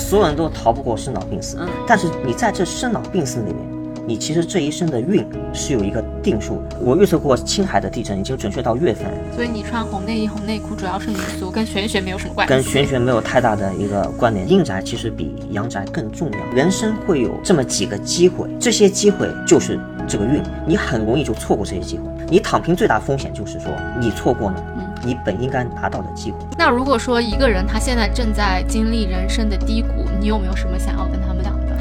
[0.00, 3.56] 所有人都逃不过生老病死，嗯但是你在这生老病死里面，
[4.06, 6.76] 你其实这一生的运是有一个定数的。
[6.80, 12.52] 我预测过青海的地震，已经准确到月份，所以你穿红内衣、红内裤主要是民俗，跟玄学没有什么关系。
[12.52, 14.48] 跟玄学没有太大的一个关联。
[14.48, 19.78] 阴宅其实比阳宅更重要，人生会有这么几个机会，这些机会就是
[20.12, 22.04] 这个运，你很容易就错过这些机会。
[22.28, 24.62] 你躺平最大风险就是说你错过了
[25.02, 26.36] 你本应该拿到的机会。
[26.58, 31.72] 那如果说一个人他现在正在经历人生的低谷，你有没有什么想要跟他们讲的？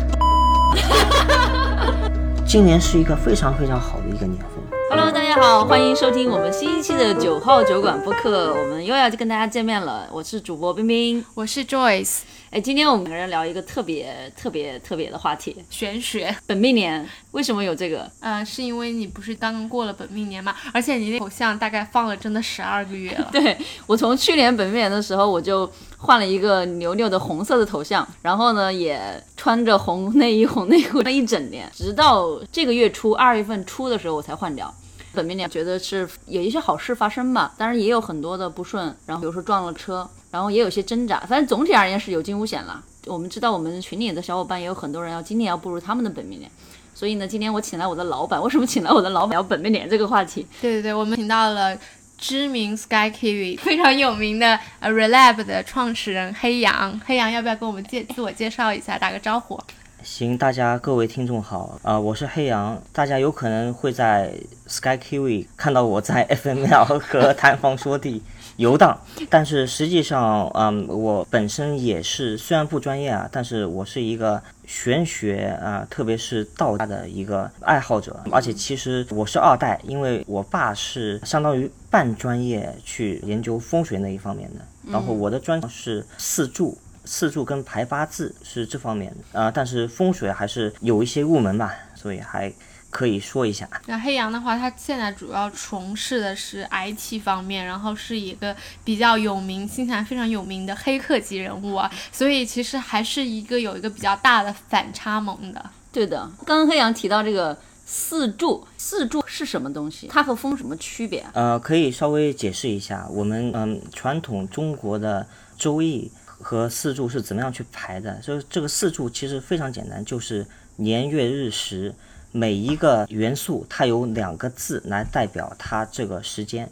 [2.47, 4.47] 今年是一个非常非常好的一个年份。
[4.89, 10.07] Hello，大家好，欢迎收听我们新一期的九号酒馆播客，我们又要跟大家见面了。
[10.09, 11.25] 我是主播冰冰。
[11.33, 12.19] 我是 Joyce，
[12.51, 16.35] 哎，今天我们两个人聊一个特别特别特别的话题，玄学。
[16.45, 18.11] 本命年为什么有这个？
[18.19, 23.27] 呃，是因为你不是刚刚过了本命年嘛，而且你那头像大概放了真的十二个月了。
[23.31, 25.65] 对我从去年本命年的时候，我就
[25.97, 28.99] 换了一个牛牛的红色的头像，然后呢也
[29.37, 34.73] 穿着红内衣、红内裤那一整年，直到这个月初二月份初的时候我才换掉。
[35.13, 42.81] 本命年觉得是有一些好事发生吧，当然也有很多的不顺，然后比如说撞了车，然后也有些挣扎，反正总体而言是有惊无险了。
[43.05, 46.49] 我们知道我们群里的小伙伴也有很多人要今年要步入他们的本命年，
[46.95, 50.47] 所以呢，今天我请来我的老板，为什么请来我的老板聊本命年这个话题？
[50.61, 51.77] 对对对，我们请到了
[52.17, 57.01] 知名 Sky Kiwi 非常有名的呃 Relab 的创始人黑羊。
[57.03, 59.59] 黑羊要不要跟我们介自我介绍一下，打个招呼？
[60.03, 64.33] 行，大家各位听众好，啊、我是黑羊，大家有可能会在
[64.67, 68.21] Sky Kiwi 看到我在 FML 和谈房说地
[68.57, 68.99] 游荡，
[69.29, 84.59] 但是实际上，嗯，我本身也是虽然不专业啊，但是我是一个玄学啊、特别是道家的一个爱好者，而且其实我是二代，因为我爸是相当于半专业去研究风水那一方面的，
[84.91, 86.77] 然后我的专长是四柱。
[87.03, 92.53] 四柱跟排八字是这方面的啊、但是风水还是有一些入门吧，所以还
[92.91, 93.67] 可以说一下。
[93.87, 105.71] 那黑羊的话，他现在主要从事的是 IT 方面，然后是一个比较有名、新西兰非常有名的黑客级人物啊，所以其实还是一个有一个比较大的反差萌的。
[105.91, 110.07] 对的，刚刚黑羊提到这个四柱，四柱是什么东西？
[110.07, 111.31] 它和风什么区别啊？
[111.33, 118.19] 呃，可以稍微解释一下，我们嗯传统中国的周易和四柱是怎么样去排的？
[118.23, 120.45] 这这个四柱其实非常简单，就是
[120.77, 121.93] 年月日时，
[122.31, 126.69] 每一个元素它有两个字来代表它这个时间，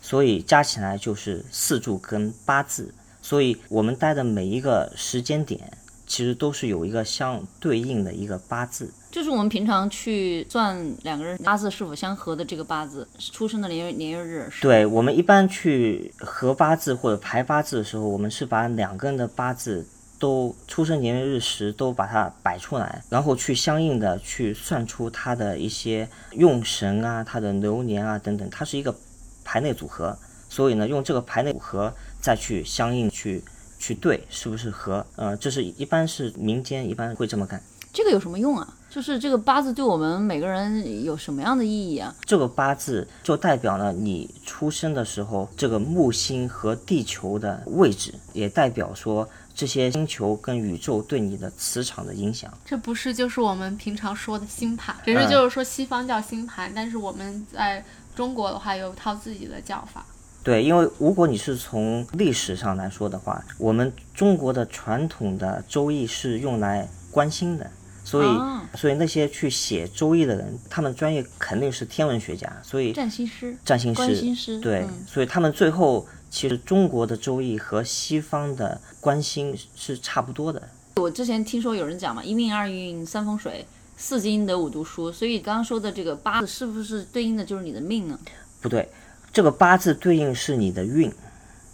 [0.00, 2.94] 所以加起来就是四柱跟八字。
[3.20, 5.72] 所以我们待的每一个时间点，
[6.06, 8.92] 其实都是有一个相对应的一个八字。
[9.12, 14.50] 就是我们平常去算两个人八字是否相合的这个八字，出生的年月年月日。
[14.60, 19.86] 对我们一般去合八字或者排八字的时候，我们是把两个人的八字
[20.22, 28.94] 都出生年月日时都把它摆出来，然后去相应的去算出它的一些用神啊、它的流年啊等等，它是一个
[29.42, 30.16] 排列组合。
[30.48, 33.42] 所以呢，用这个排列组合再去相应去
[33.80, 35.04] 去对是不是合？
[35.16, 37.60] 呃，这是一般是民间一般会这么干。
[37.92, 38.74] 这个有什么用啊？
[38.88, 42.14] 就是这个八字对我们每个人有什么样的意义啊？
[42.24, 52.52] 这个八字就代表了你出生的时候这个木星和地球的位置，也代表说这些星球跟宇宙对你的磁场的影响。
[52.64, 60.04] 这不是就是我们平常说的星盘，只是就是说西方叫星盘，但是我们在中国的话有一套自己的叫法。
[60.42, 67.70] 对，因为如果你是从历史上来说的话，我们中国的传统的周易是用来观星的，
[68.04, 80.62] 所以、哦所以那些去写周易的人，他们专业肯定是天文学家，所以占星师、占星师，星师，对，嗯所以他们最后其实中国的周易和西方的关心是差不多的。
[80.96, 83.66] 我之前听说有人讲嘛，一命二运三风水，
[83.98, 88.18] 四经得五读书，所以刚刚说的这个八字是不是对应的就是你的命呢？
[88.62, 88.88] 不对，
[89.30, 91.12] 这个八字对应是你的运。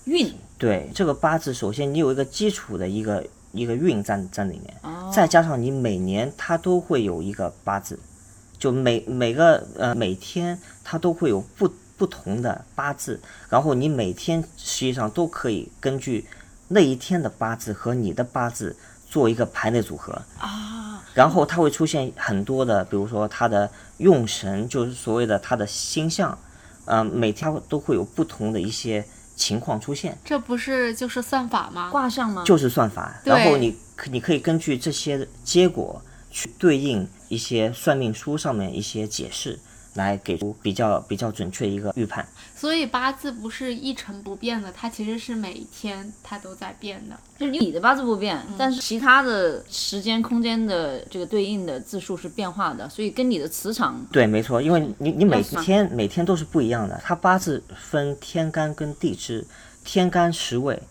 [0.06, 7.96] 运对，这个八字首先你有一个基础的一个一个运在在里面，哦再加上你每年它都会有一个八字，
[8.58, 16.24] 就每每个呃每天它都会有不不同的八字，然后你每天实际上都可以根据
[16.68, 18.76] 那一天的八字和你的八字
[19.10, 26.38] 做一个排列组合啊，然后它会出现很多的，比如说它的用神，就是所谓的它的星象，
[26.84, 29.04] 呃，每天都会有不同的一些
[29.34, 30.16] 情况出现。
[30.24, 31.90] 这不是就是算法吗？
[31.90, 32.44] 卦象吗？
[32.44, 39.58] 就是算法，然后你可你可以根据这些结果去对应一些算命书上面一些解释，
[39.94, 42.26] 来给出比较比较准确一个预判。
[42.56, 47.16] 所以八字不是一成不变的，它其实是每一天它都在变的。
[47.38, 57.00] 就是你的八字不变，但是其他的时间空间的这个对应的字数是变化的，所以跟你的磁场对，没错，因为你你每天每天都是不一样的。
[57.04, 59.46] 它八字分天干跟地支，
[59.84, 60.82] 天干十位，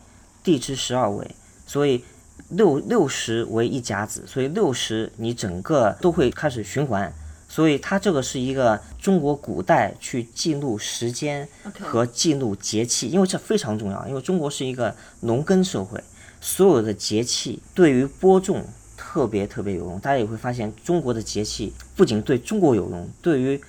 [0.42, 1.30] 地支十二位，
[1.66, 2.02] 所以
[2.50, 7.14] 六六十为一甲子，所以六十你整个都会开始循环。
[7.50, 11.48] 所以它这个是一个中国古代去记录时间
[11.80, 14.08] 和记录节气，因为这非常重要。
[14.08, 16.04] 因为中国是一个农耕社会，
[16.42, 18.66] 所有的节气对于播种
[18.98, 20.00] 特别特别有用。
[20.00, 23.60] 大家也会发现，中国的节气不仅对中国有用，对于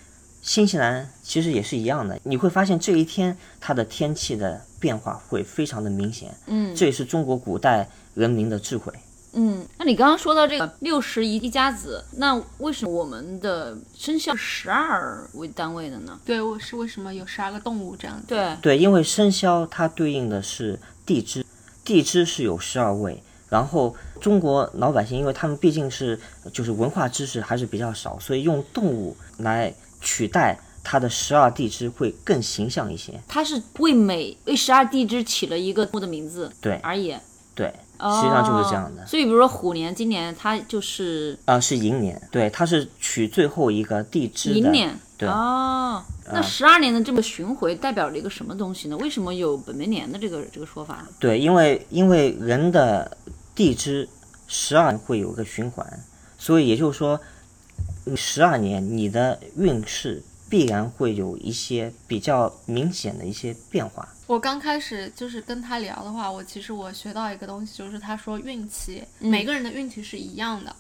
[0.42, 2.18] 新西兰其实也是一样的。
[2.24, 6.34] 你会发现这一天它的天气的变化会非常的明显。
[6.46, 8.92] 嗯这也是中国古代人民的智慧。
[9.32, 16.18] 嗯，那你刚刚说到这个六十一一家子，那为什么我们的生肖十二为单位的呢？
[16.24, 18.26] 对，我是为什么有十二个动物这样子？
[18.28, 21.44] 对，对，因为生肖它对应的是地支，
[21.84, 23.22] 地支是有十二位。
[23.50, 26.20] 然后中国老百姓，因为他们毕竟是
[26.52, 33.18] 就是文化知识还是比较少，所以用动物来取代它的十二地支会更形象一些。
[33.26, 37.16] 它是为每为十二地支起了一个动物的名字对而已。
[37.54, 39.06] 对，实际上就是这样的哦。
[39.06, 44.56] 所以，比如说虎年，今年它就是啊、是寅年，对，它是取最后一个地支的。
[44.56, 44.98] 寅年。
[45.18, 46.00] 对哦，
[46.32, 48.96] 那十二年的这个巡回代表了一个什么东西呢？
[48.98, 51.04] 为什么有本命年的这个这个说法？
[51.18, 53.16] 对，因为因为人的
[53.52, 54.08] 地支
[54.46, 55.84] 十二会有个循环，
[56.38, 57.20] 所以也就是说，
[58.14, 64.08] 十二年你的运势必然会有一些比较明显的一些变化。
[64.26, 70.74] 我刚开始就是跟他聊的话，我其实我学到一个东西，就是他说运气，每个人的运气是一样的，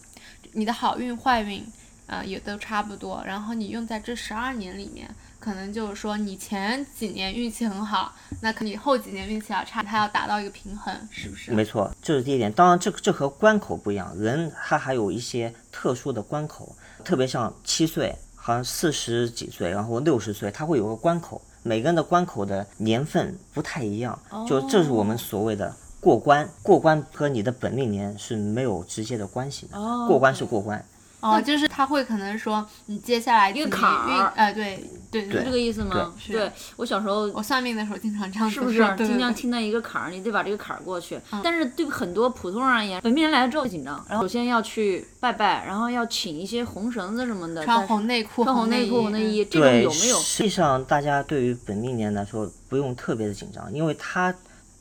[0.52, 1.64] 你的好运坏运，
[2.06, 3.22] 呃，也都差不多。
[3.26, 5.08] 然后你用在这十二年里面，
[5.40, 11.50] 可能就是说你前几年运气很好，那可能你后几年运气要差，它要达到一个平衡，是不是？
[11.52, 12.52] 没错，这是第一点。
[12.52, 18.14] 当然这，这和关口不一样，人他还有一些特殊的关口，特别像七岁，
[18.48, 21.42] 好像四十几岁，然后六十岁，他会有个关口。
[21.62, 24.18] 每个人的关口的年份不太一样，
[24.48, 26.48] 就这是我们所谓的过关。
[26.62, 30.82] 过关和你的本命年是没有直接的关系的，哦过关是过关。
[31.20, 34.08] 哦，就是他会可能说你接下来一个坎儿。
[34.08, 36.14] 运，呃，对对是这个意思吗？
[36.28, 36.50] 对。
[36.76, 38.78] 我小时候我算命的时候经常这样子是不是？
[38.98, 41.18] 经常听到一个坎儿，你得把这个坎儿过去？
[41.42, 50.18] 但是对很多普通人而言，本命年来了之后紧张，然后首先要去拜拜，然后要请一些红绳子什么的，穿红内裤、穿红内裤、红内衣，这种，有没有？
[50.18, 54.32] 实际上，大家对于本命年来说不用特别的紧张，因为它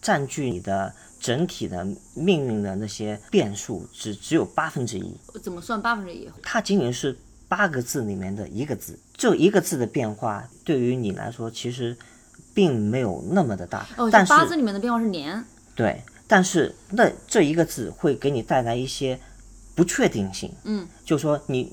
[0.02, 6.30] 占据你的整体的命运的那些变数只只有八分之一，怎么算八分之一？
[6.42, 7.18] 它仅仅是
[7.48, 11.98] 八个字里面的一个字，这一个字的变化对于你来说其实
[12.54, 15.44] 并没有那么的大，哦，但是八字里面的变化是年。
[15.76, 19.20] 对，但是那这一个字会给你带来一些
[19.76, 20.52] 不确定性。
[20.64, 21.72] 嗯，就说你，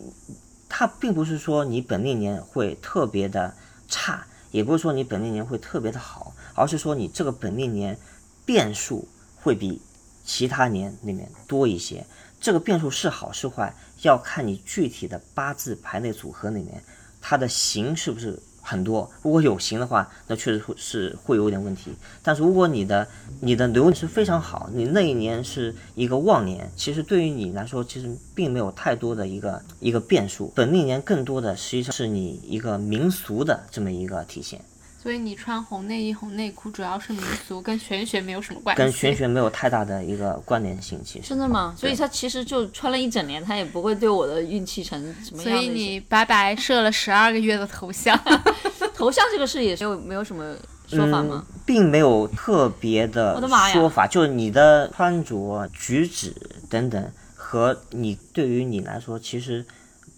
[0.68, 3.54] 它并不是说你本命年会特别的
[3.88, 7.98] 差，也不是说你本命年会特别的好，而是说你这个本命年
[8.44, 9.08] 变数
[9.44, 9.80] 会比
[10.24, 12.04] 其他年里面多一些。
[12.40, 16.82] 这个变数是好是坏，要看你具体的八字排列组合里面
[17.20, 19.10] 它的形是不是很多。
[19.22, 21.94] 如果有形的话，那确实会是会有点问题。
[22.22, 23.06] 但是如果你的
[23.40, 30.50] 你的流是非常好，你那一年是一个旺年，其实对于你来说，其实并没有太多的一个一个变数。
[30.54, 34.60] 本命年更多的实际上是你一个民俗的这么一个体现，
[35.04, 38.82] 所以你穿红内衣、红内裤主要是民俗，跟玄学没有什么关系。
[38.82, 40.98] 跟玄学没有太大的一个关联性。
[41.04, 41.74] 其实真的吗？
[41.76, 45.62] 所以他其实就穿了一整年，他也不会对我的运气成什么所样所。
[45.62, 48.18] 以你白白设了十二个月的头像，
[48.96, 50.56] 头像这个事也是有没有什么
[50.86, 51.44] 说法吗？
[51.66, 56.34] 并没有特别的我的妈呀说法，就是你的穿着、举止
[56.70, 59.66] 等等，和你对于你来说，其实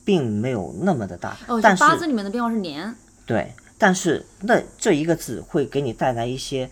[0.04, 1.36] 并没有那么的大。
[1.48, 2.94] 哦，但是八字里面的变化是年。
[3.26, 6.70] 对，但是那这一个字会给你带来一些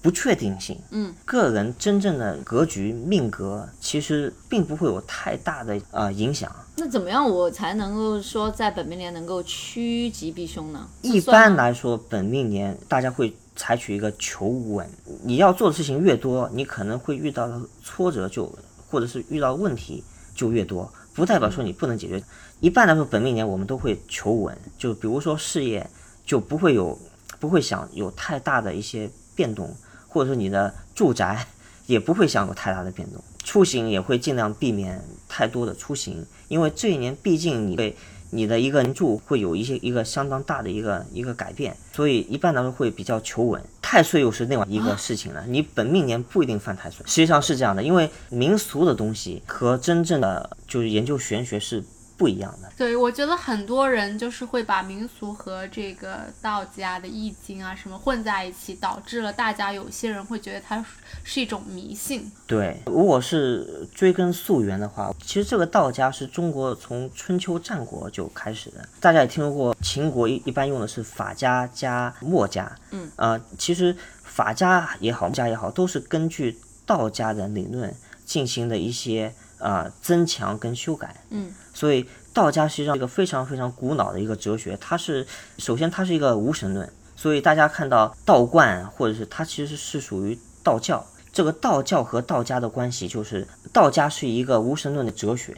[0.00, 0.78] 不确定性。
[0.90, 6.50] 嗯，个人真正的格局、命格，其实并不会有太大的呃影响。
[6.76, 10.88] 那怎么样我才能够说在本命年能够趋吉避凶呢？
[11.02, 14.88] 一般来说，本命年大家会采取一个求稳。
[15.22, 18.50] 你要做的事情越多，你可能会遇到的挫折就，
[18.88, 20.02] 或者是遇到问题
[20.34, 22.22] 就越多，不代表说你不能解决。
[22.60, 25.88] 一般来说，本命年我们都会求稳，就比如说事业
[26.24, 26.98] 就不会有，
[27.40, 29.74] 不会想有太大的一些变动，
[30.08, 31.46] 或者说你的住宅
[31.86, 33.22] 也不会想有太大的变动。
[33.44, 37.96] 出行也会尽量避免太多的出行，因为这一年毕竟你对
[38.30, 43.60] 你的一个人住会有一些一个相当大的一个一个改变，所以一般来说会比较求稳。
[43.82, 51.82] 太岁又是另外一个事情了，你本命年不一定犯太岁，实际上是这样的，因为民俗的东西和真正的就是研究玄学是。
[52.22, 60.84] 不一样的，对我觉得很多人就是会把民俗和这个道家的易经啊什么混在一起，导致了大家有些人会觉得它
[61.24, 62.30] 是一种迷信。
[62.46, 68.88] 对，如果是追根溯源的话，其实这个道家是中国从春秋战国就开始的。
[69.00, 77.92] 大家也听说过，秦国一一般用的是法家加墨家，嗯，呃，其实法家也好，墨家也好，都是根据道家的理论
[78.24, 79.34] 进行的一些。
[79.62, 82.04] 啊，增强跟修改，嗯，所以
[82.34, 85.24] 道家实际上一个非常非常古老的一个哲学，它是
[85.58, 91.06] 首先它是一个无神论，所以大家看到道观或者是它其实是属于道教。
[91.32, 95.56] 这个道教和道家的关系就是道家是一个无神论的哲学，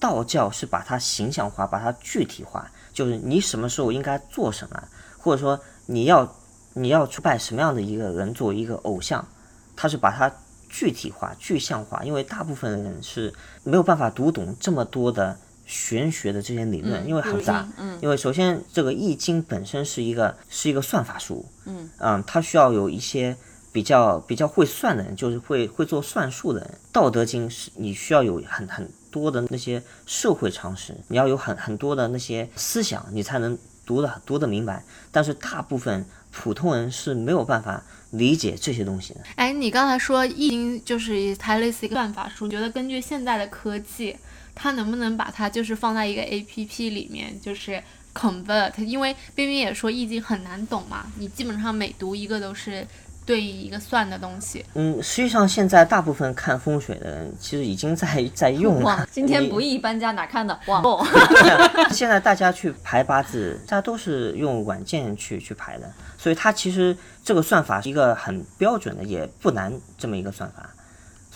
[0.00, 4.82] 道教是把它形象化，把它具体化，就是你什么时候应该做什么，
[5.18, 6.34] 或者说你要
[6.72, 9.28] 你要去拜什么样的一个人作为一个偶像，
[9.76, 10.32] 他是把它。
[10.70, 13.34] 具体化、具象化，因为大部分的人是
[13.64, 15.36] 没有办法读懂这么多的
[15.66, 17.68] 玄学的这些理论，因为很杂。
[17.76, 21.44] 嗯，因为首先这个易经本身是一个是一个算法书。
[21.66, 23.36] 嗯，嗯，它需要有一些
[23.72, 26.70] 比较比较会算的人，就是会会做算术的人。
[26.92, 34.84] 道德经是你需要有很很多的那些社会常识，你要有很很多的那些思想，你才能读的读得明白。
[35.12, 37.82] 但是大部分普通人是没有办法。
[38.12, 39.20] 理解这些东西的。
[39.36, 44.16] 哎，你刚才说易经就是一它类似一个算法书，你觉得根据现在的科技，
[44.52, 47.80] 它能不能把它就是放在一个 A P P 里面，就是
[48.12, 48.82] convert？
[48.82, 52.84] 因为冰冰也说易经很难懂嘛，你基本上每读一个都是。
[53.30, 59.06] 对一个算的东西，嗯，实际上现在大部分看风水的人其实已经在在用了。
[59.12, 60.58] 今天不易搬家哪看的？
[60.66, 61.06] 网络！
[61.94, 70.68] 现在大家去排八字，大家都是用软件去去排的，所以它其实这个算法是一个很标准的，也不难这么一个算法。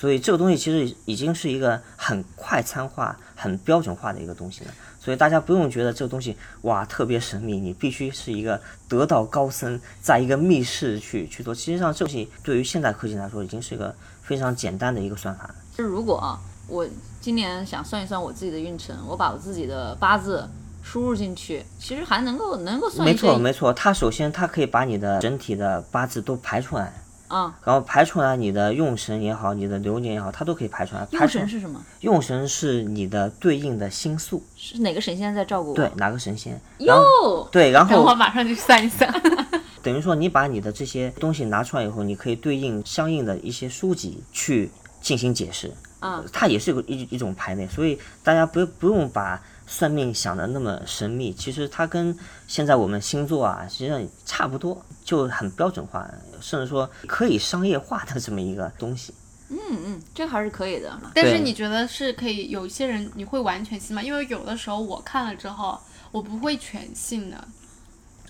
[0.04, 4.70] 所以这个东西其实已经是一个很快餐化、很标准化的一个东西了。
[5.00, 11.54] 所以大家不用觉得这个东西哇特别神秘，你必须是一个得道高僧，在一个密室去去做。
[11.54, 15.48] 实际上，这东西对于现代科技来说，已经是一个非常简单的一个算法。
[15.74, 16.86] 就如果啊，我
[17.22, 20.46] 今年想算一算我自己的运程，我把我自己的八字
[20.82, 23.08] 输入进去，其实还能够能够算。
[23.08, 26.92] 没错没错，它首先它可以把你的整体的八字都排出来。
[27.28, 31.06] 啊，然后排出来你的用神也好，你的流年也好，它都可以排出来。
[31.10, 31.80] 用神是什么？
[32.00, 35.74] 用神是你的对应的星宿，是哪个神仙在照顾我？
[35.74, 36.60] 对，哪个神仙？
[36.78, 39.10] 哟，对，然后我马上就算一算。
[39.82, 45.72] 等于说，你把你的这些东西拿出来以后，你可以对应相应的一些书籍去进行解释。
[46.00, 49.42] 啊，它也是个一一种排列，所以大家不不用把。
[49.66, 52.16] 算命想的那么神秘，其实它跟
[52.46, 56.08] 现在我们星座啊，实际上差不多，就很标准化，
[56.40, 59.14] 甚至说可以商业化的这么一个东西。
[59.50, 60.98] 嗯嗯，这还是可以的。
[61.14, 62.50] 但是你觉得是可以？
[62.50, 64.02] 有一些人你会完全信吗？
[64.02, 65.78] 因为有的时候我看了之后，
[66.10, 67.44] 我不会全信的。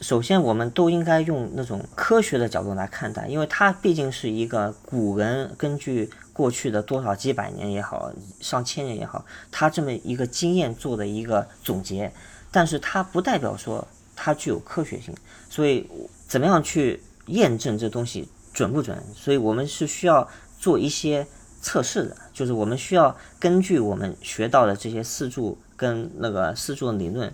[0.00, 12.12] 首先，我们都应该用那种科学的角度来看待，因为它毕竟是一个古人根据过去的多少几百年也好，上千年也好，他这么一个经验做的一个总结，
[12.50, 15.14] 但是它不代表说它具有科学性。
[15.48, 15.88] 所以，
[16.26, 19.02] 怎么样去验证这东西准不准？
[19.14, 21.26] 所以我们是需要做一些
[21.62, 27.32] 测试的，就是我们需要根据我们学到的这些四柱跟那个四柱理论。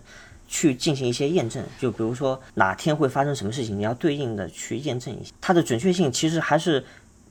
[0.52, 6.84] 去进行一些验证，就比如说哪天会发生什么事情，你要对应的去验证一下，它的准确性其实还是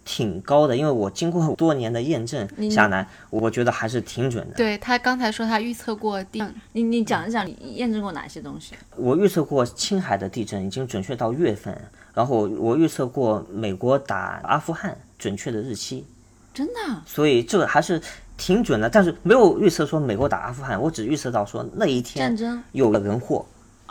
[0.10, 0.76] 挺高的。
[0.76, 4.56] 因为我经过多年的验证下来，我觉得还是挺准的。
[4.56, 8.74] 对他刚才说他预测过地，你你讲一讲你验证过哪些东西？
[8.96, 11.80] 我预测过青海的地震已经准确到月份，
[12.16, 16.04] 然后我预测过美国打阿富汗准确的日期，
[16.54, 16.74] 真的？
[17.06, 18.02] 所以这个还是。
[18.42, 23.46] 挺准的，但是没有预测说美国打阿富汗，我只预测到说那一天战争有了人祸，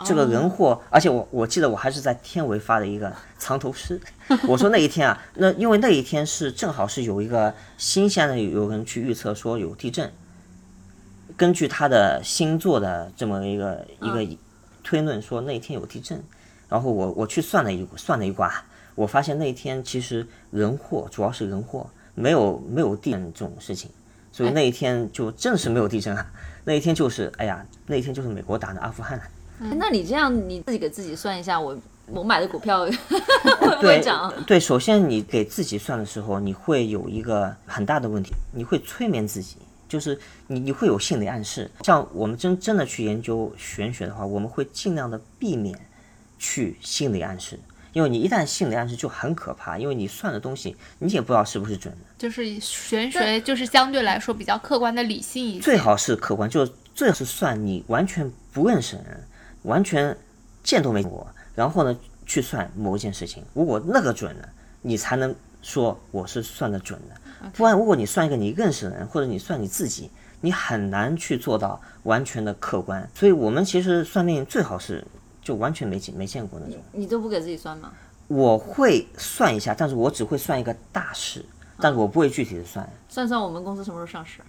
[0.05, 3.99] 这个人祸，而且我我记得我还是在天维发的一个藏头诗，
[4.47, 10.11] 我说那一天啊，那因为那一天是正好是有一个新鲜的有人去预测说有地震，
[11.35, 14.25] 根据他的星座的这么一个一个
[14.83, 16.23] 推论说那一天有地震，
[16.67, 18.63] 然后我我去算了一算了一卦，
[18.95, 23.89] 我发现那一天其实人祸主要是人祸，没有没有地震这种事情。
[24.31, 26.31] 所以那一天就正是没有地震啊，
[26.63, 29.19] 那一天就是哎呀，那一天就是美国打的阿富汗。
[29.59, 32.85] 那你这样你自己给自己算一下，我我买的股票
[33.59, 34.33] 会不会涨？
[34.47, 41.69] 对，首先你给自己算的时候，你会有一个很大的问题，你会催眠自己，就是你你会有心理暗示。
[41.83, 45.77] 像我们真真的去研究玄学的话，我们会尽量的避免
[46.37, 47.59] 去心理暗示，
[47.93, 51.99] 因为你一旦心理暗示就很可怕，因为你算的东西你也不知道是不是准的。
[52.17, 55.59] 就是玄学，就是相对来说比较客观的理性一些。
[55.59, 59.23] 最好是客观，就是最好是算你完全不认识人，
[59.63, 60.15] 完全
[60.63, 64.49] 见都没见过，然后呢去算某一件事情，如果那个准了，
[64.81, 67.49] 你才能说我是算的准的。
[67.53, 70.09] 不然，如果你算一个你认识的人，或者你算你自己，
[70.41, 73.09] 你很难去做到完全的客观。
[73.15, 75.05] 所以我们其实算命最好是
[75.41, 76.81] 就完全没见没见过那种。
[76.91, 77.91] 你都不给自己算吗？
[78.27, 81.43] 我会算一下，但是我只会算一个大事，
[81.79, 82.87] 但是我不会具体的算。
[83.07, 84.41] 算算我们公司什么时候上市？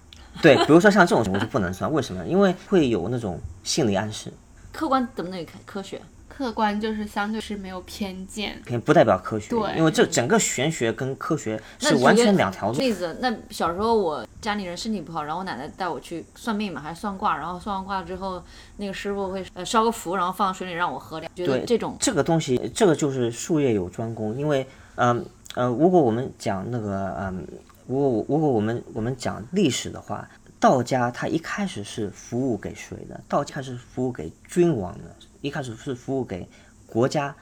[0.42, 2.26] 对，比如说像这种我就不能算，为什么？
[2.26, 4.32] 因为会有那种心理暗示，
[4.72, 6.00] 客观怎么能科科学？
[6.28, 9.50] 客观就是相对是没有偏见，偏不代表科学。
[9.50, 12.78] 对因为这整个玄学跟科学是完全两条路。
[12.78, 18.42] 例子，那小时候我家里人身体不好，然后我奶奶带我去算命嘛，还是算卦，然后算完卦之后，
[18.78, 21.28] 那个师傅会呃烧个符，然后放到水里让我喝掉。
[21.34, 25.22] 觉得对这种这个东西，这个就是术业有专攻，因为嗯
[25.56, 27.46] 呃如果我们讲那个嗯，
[27.86, 30.26] 如果我如果我们我们讲历史的话，
[30.60, 33.18] 道家它一开始是服务给谁的？
[33.26, 36.46] 道家是服务给君王的，一开始是服务给
[36.86, 37.34] 国家，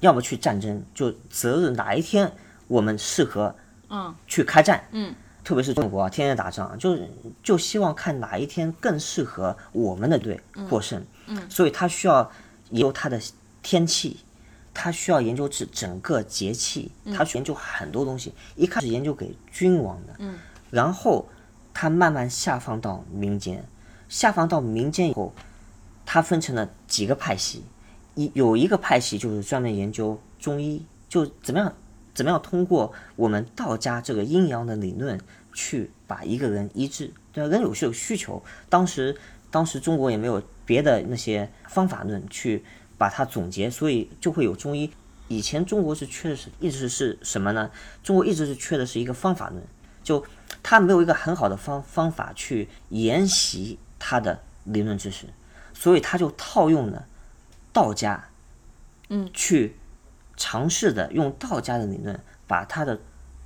[0.00, 2.30] 要么去战争，就择日哪一天
[2.68, 3.54] 我们适合
[3.88, 7.10] 嗯去开战，嗯，特别是中国啊，天天打仗，就是
[7.42, 10.38] 就希望看哪一天更适合我们的队
[10.68, 12.30] 获胜，嗯，所以他需要
[12.70, 13.18] 研究它的
[13.62, 14.20] 天气，
[14.74, 18.34] 他需要研究整整个节气，他研究很多东西。
[18.54, 20.38] 一开始研究给君王的，嗯，
[20.70, 21.26] 然后
[21.80, 23.64] 他慢慢下放到民间，
[24.06, 25.32] 下放到民间以后，
[26.04, 27.64] 它分成了几个派系，
[28.14, 31.74] 一有一个派系就是专门研究中医，就怎么样
[32.12, 35.18] 怎么样通过我们道家这个阴阳的理论
[35.54, 37.50] 去把一个人医治，对吧？
[37.50, 39.16] 人有这个需求，当时
[39.50, 42.62] 当时中国也没有别的那些方法论去
[42.98, 44.90] 把它总结，所以就会有中医。
[45.28, 47.70] 以前中国是缺的是一直是什么呢？
[48.02, 49.62] 中国一直是缺的是一个方法论，
[50.04, 50.22] 就
[50.62, 55.26] 它没有一个很好的方方法去研习他的理论知识，
[55.72, 57.06] 所以他就套用了
[57.72, 58.28] 道家，
[59.08, 59.76] 嗯，去
[60.36, 63.00] 尝试的用道家的理论把他的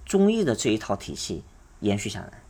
[0.05, 1.45] 中医的这一套体系
[1.81, 2.43] 延续下来，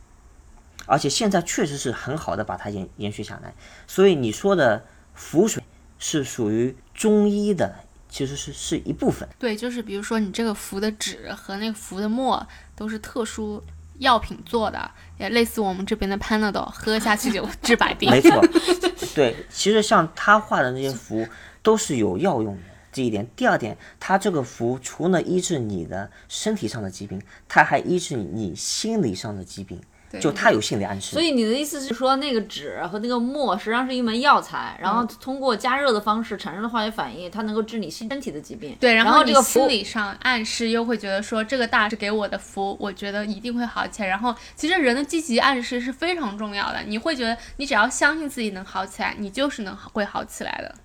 [0.85, 3.53] 而且现在确实是很好的把它延延续下来。
[3.87, 5.63] 所以你说的浮水
[5.99, 7.75] 是属于中医的，
[8.09, 9.27] 其实是是一部分。
[9.39, 13.63] 对，就是比如说你这个浮的纸和那个浮的墨都是特殊
[13.99, 18.09] 药品做的，也类似我们这边的 Panadol，喝下去就 治百病。
[18.09, 18.41] 没错，
[19.15, 21.27] 对，其实像他画的那些符
[21.61, 22.61] 都是有药用的。
[22.91, 29.85] 这一点，第二点，他这个符除了医治你的身体上的疾病，他还医治你你心理上的疾病，对
[30.19, 31.11] 就它有心理暗示。
[31.11, 38.75] 所以你的意思是说，那个纸和那个墨实际上是一门药材，然后通过加热的方式产生的化学反应，它能够治你身体的疾病。
[38.79, 44.07] 对，然后你这个符心理上暗示又会觉得说这个大师给我的福，我觉得一定会好起来。
[44.07, 50.75] 然后其实人的积极暗示是非常重要的，你会觉得你只要相信自己能好起来，你就是能好会好起来的。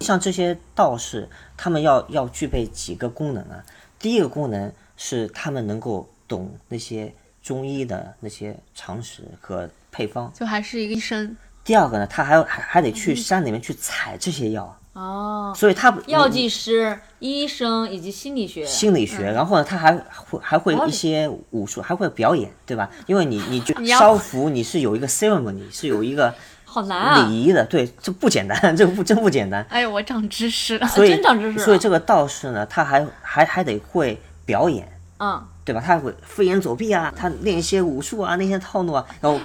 [0.00, 3.64] 像这些道士，他们要要具备几个功能啊？
[3.98, 7.14] 第一个功能是他们能够懂那些
[7.46, 10.32] 中医的那些常识和配方。
[10.34, 18.66] 就还是一个医生，第二个呢，他还还还得去山里面去采这些药，哦，所以他药剂师、医生以及心理学。
[18.66, 22.90] 心理学，然后呢，他还会还会哦一些武术，还会表演，对吧？
[23.06, 27.28] 因为你你就烧符，你是有一个 ceremony，是有一个好难啊！
[27.28, 29.64] 礼仪的，对，这不简单， 这个不真不简单。
[29.70, 30.88] 哎呦，我长知识了。
[30.88, 35.82] 所以真长知识了所以这个道士呢，他还还还得会表演，嗯，对吧？
[35.84, 39.38] 他会飞檐走壁啊，他练一些武术啊，那些套路啊，然后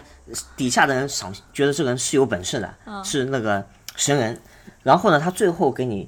[0.55, 4.39] 底下的人赏觉得这个人是有本事的，嗯是那个神人。
[4.83, 6.07] 然后呢，他最后给你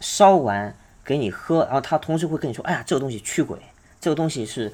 [0.00, 3.58] 烧完给你喝，然后他同时会跟你说：“哎呀，这个东西驱鬼，
[4.00, 4.72] 这个东西是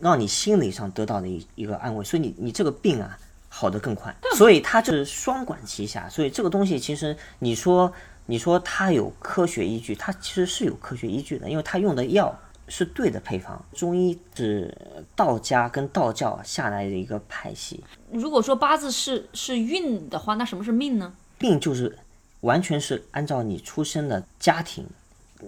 [0.00, 3.18] 让你心理上得到的一一个安慰，所以你你这个病啊
[3.50, 4.14] 好得更快。
[4.36, 6.08] 所以他就是双管齐下。
[6.08, 7.92] 所以这个东西其实你说
[8.24, 12.34] 你说它有科学依据，它其实是有科学依据的，因为它用的药
[12.68, 13.64] 是对的配方。
[13.72, 14.72] 中医是
[15.16, 21.12] 道家跟道教下来的一个派系，如果说八字是是运的话，那什么是命呢？
[21.40, 21.96] 命就是
[22.40, 24.86] 完全是按照你出生的家庭，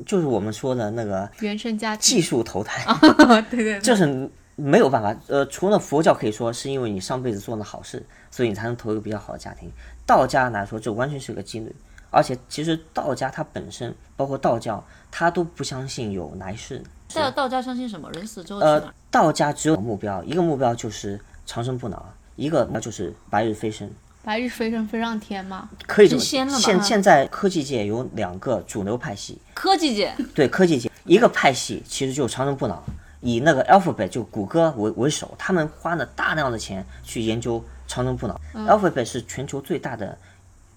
[0.06, 2.85] 就是我们说的那个原生家庭，技术投胎。
[3.50, 5.14] 对对对， 这是没有办法。
[5.26, 9.70] 呃，除了佛教可以说是因为你上辈子做了好事，所以你才能投一个比较好的家庭。
[10.06, 11.74] 道家来说，这完全是个几率。
[12.11, 16.83] 而且其实道家它本身，包括道教，它都不相信有来世。
[17.14, 18.11] 道道家相信什么？
[18.12, 22.05] 人死之后呃？，道家只有目标，一个目标就是长生不老，
[22.37, 23.90] 一个那就是白日飞升，
[24.23, 32.81] 白日飞升飞上天吗，可以这么现现在科技界有两个主流派系，科技界 对科技界一个派系其实就是长生不老，
[33.20, 38.40] 以那个 Alphabet 就谷歌为为首，他们花了大量的钱去研究长生不老。
[38.55, 40.16] Alphabet 是全球最大的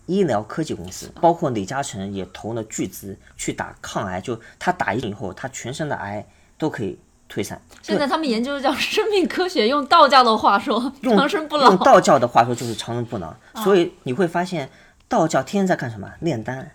[0.05, 6.25] 医疗科技公司，包括李嘉诚也投了巨资去打抗癌，就他打一针以后，他全身的癌
[6.57, 6.97] 都可以
[7.29, 7.61] 退散。
[7.81, 11.77] 现在他们研究的叫生命科学，用道教的话说，用长生不老用。
[11.77, 14.69] 道教的话说就是长生不老，所以你会发现
[15.07, 16.11] 道教天天在干什么？
[16.19, 16.71] 炼丹。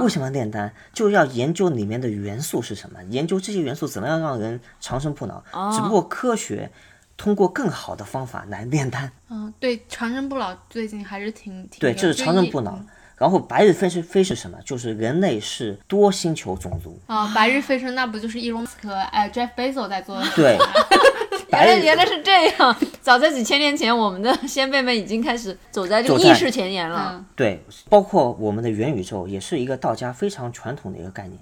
[0.00, 0.72] 为什么炼丹？
[0.92, 5.42] 就要研究里面的元素是什么，研究这些元素怎么样让人长生不老。
[5.72, 6.70] 只不过科学
[7.16, 9.10] 通过更好的方法来炼丹。
[9.30, 12.78] 嗯，对，长生不老最近还是挺挺对，有这是长生不老。
[13.18, 14.58] 然后白日飞是飞是什么？
[14.64, 16.98] 就是人类是多星球种族。
[17.06, 20.26] 啊、白日飞升那不就是伊隆马斯克哎 Jeff Bezos 在做的？
[20.34, 20.58] 对，
[21.38, 27.12] 原白日来原来是这样，早在几千年前，我们的先辈们已经开始走在这个意识前沿了。
[27.14, 31.38] 嗯，对，包括我们的元宇宙也是一个道家非常传统的一个概念。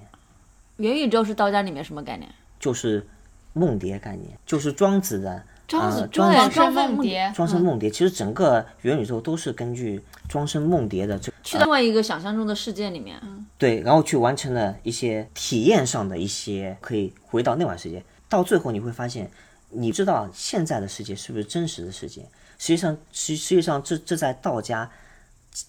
[0.76, 2.28] 元宇宙是道家里面什么概念？
[2.59, 3.06] 就是
[3.54, 7.88] 梦蝶概念，就是庄子的庄子呃庄子庄子庄生梦蝶，庄生梦蝶。
[7.88, 13.20] 其实整个元宇宙都是根据庄生梦蝶的这去到另外一个想象中的世界里面。
[13.56, 18.02] 对，然后去完成了一些体验上的一些可以回到那晚世界。
[18.28, 19.30] 到最后你会发现，
[19.68, 22.22] 你知道现在的世界是不是真实的世界？
[22.59, 24.90] 实际上，实实际上这这在道家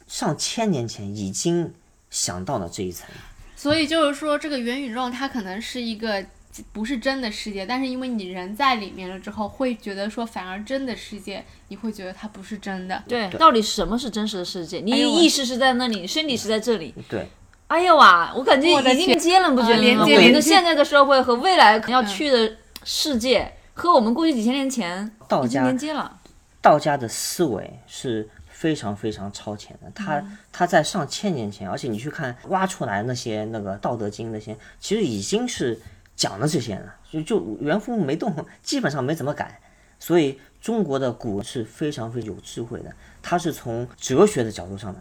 [0.07, 1.71] 上千年前已经
[2.09, 3.07] 想到了这一层。
[3.55, 6.25] 所以就是说，这个元宇宙它可能是一个
[6.73, 13.01] 不是真的世界，但是因为你人在里面了之后，会觉得说，反而真的世界，你会觉得它不是真的。
[13.07, 14.79] 对，到底什么是真实的世界？
[14.79, 16.93] 你意识是在那里，身体是在这里。
[17.07, 17.27] 对，
[17.67, 26.19] 哎呀哇，我感觉已经接了，不觉得连接我们的连接现在的社会和未来可能要去的世界，和我们过去几千年前已经道家连接了。
[26.61, 35.79] 道家的思维是非常非常超前的，他他在上千年前，而且你去看挖出来那些那个《道德经》那些，其实已经是
[36.21, 38.31] 讲了这些呢，就就原封没动，
[38.61, 39.59] 基本上没怎么改。
[39.97, 44.99] 所以中国的古是非常非常有智慧的，它是从哲学的角度上的，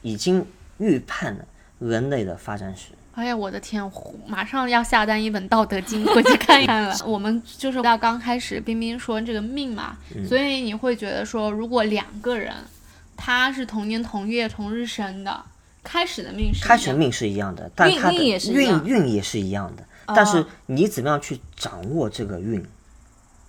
[0.00, 0.46] 已经
[0.78, 1.44] 预判了
[1.78, 2.86] 人类的发展史。
[3.12, 3.82] 哎呀，我的天！
[4.26, 6.96] 马上要下单一本《道德经》回去看一看了。
[7.04, 12.54] 我们就是到刚开始，冰冰说这个命嘛，所以你会觉得说，如果两个人
[13.14, 15.44] 他是同年同月同日生的，
[15.82, 22.64] 开始的命是开始命是一样的，但运它的运运也是一样的，但是你怎么样去掌握这个运？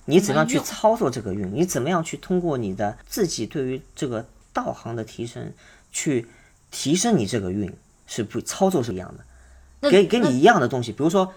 [0.06, 1.50] 你怎么样去操作这个运？
[1.54, 5.54] 你怎么样去通过你的自己对于这个道行的提升，
[5.92, 6.28] 去
[6.72, 7.74] 提升你这个运？
[8.06, 11.34] 是不操作是一样的，给给你一样的东西，比如说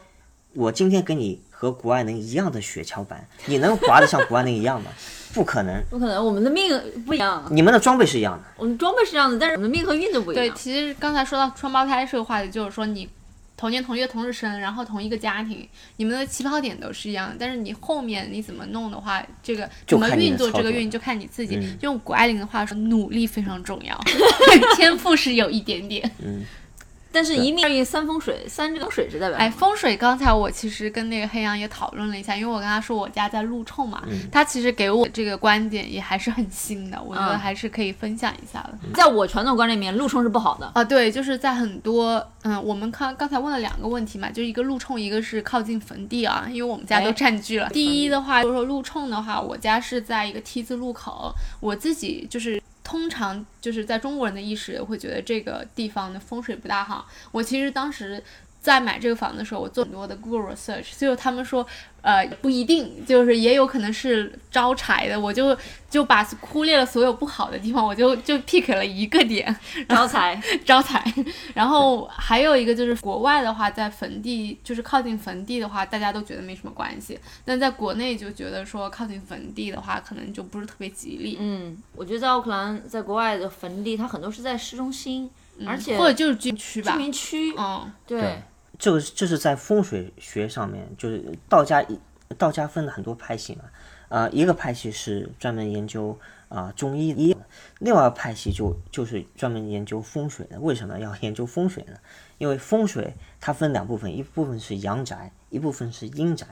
[0.53, 4.91] 我今天给你和谷爱凌一样的雪橇板，你能滑得像谷爱凌一样吗？
[5.33, 6.77] 不可能，不可能，我们的命
[7.07, 8.45] 不一样，你们的装备是一样的。
[8.57, 13.09] 我们装备是一样的，但是我们的命和运都不一样对，其实刚才说到双胞胎这个话题，就是说你
[13.57, 15.67] 同年同月同日生，然后同一个家庭，
[15.97, 21.57] 你们的起跑点都是一样的，但是你后面你怎么弄的话，这个怎么运作这个运就看你自己。
[21.57, 23.99] 嗯用谷爱凌的话说，努力非常重要，
[24.77, 26.11] 天赋是有一点点。
[27.17, 38.79] 但是一命二运三风水，三这个水是代表哎，风水刚才我其实跟那个黑羊也讨论了一下，因为我跟他说我家在路冲嘛，嗯他其实给我这个观点也还是很新的，我觉得嗯还是可以分享一下的。
[38.93, 40.71] 在我传统观念里面，路冲是不好的。
[40.75, 47.71] 啊，对，就是在很多，嗯，我们刚刚才问了两个问题嘛，就一个路冲，一个是靠近坟地啊，因为我们家都哎占据了。
[47.71, 52.61] 第一的话，就是说路冲的话，我家是在一个 T 字路口，我自己就是。
[52.87, 57.05] 通常就是在中国人的意识会觉得这个地方的风水不大好。
[57.33, 58.23] 我其实当时
[58.67, 61.65] 在买这个房的时候，我做很多的 Google research，最后他们说，
[62.03, 65.21] 呃，不一定，就是也有可能是招财的。
[65.21, 65.57] 我就
[65.89, 69.57] 就把忽略了所有不好的地方，我就就 pick 了一个点，
[69.89, 71.01] 招财， 招财。
[71.55, 77.17] 然后还有一个就是国外的话，在坟地就是靠近坟地的话，大家都觉得没什么关系。
[77.45, 81.37] 但在国内就觉得说靠近坟地的话，可能就不是特别吉利。
[81.39, 85.31] 嗯，我觉得在奥克兰，在国外的坟地，它很多是在市中心，
[85.65, 86.99] 而且或者就是军区吧居。
[86.99, 88.43] 民区，嗯，对对
[88.79, 91.99] 这个这是在风水学上面，就是道家一
[92.37, 93.65] 道家分了很多派系嘛，
[94.09, 97.37] 呃，一个派系是专门研究啊、中医医，
[97.81, 100.61] 另外一个派系就就是专门研究风水的。
[100.61, 101.95] 为什么要研究风水呢？
[102.39, 106.47] 因为风水它分两部分，一部分是阳宅，一部分是阴宅。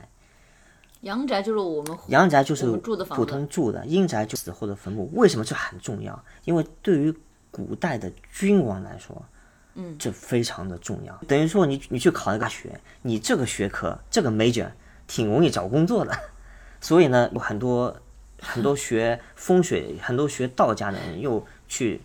[1.02, 5.10] 阳宅就是我们阳宅就是我们住的普通住的，阴宅就死后的坟墓。
[5.12, 6.24] 为什么这很重要？
[6.44, 7.14] 因为对于
[7.50, 9.22] 古代的君王来说，
[9.74, 11.14] 嗯，这非常的重要。
[11.28, 14.68] 等于说你你去考一个大学，你这个学科这个 major
[15.06, 16.16] 挺容易找工作的。
[16.80, 17.96] 所以呢，有很多
[18.40, 22.00] 很多 学风水、很多学道家的人又去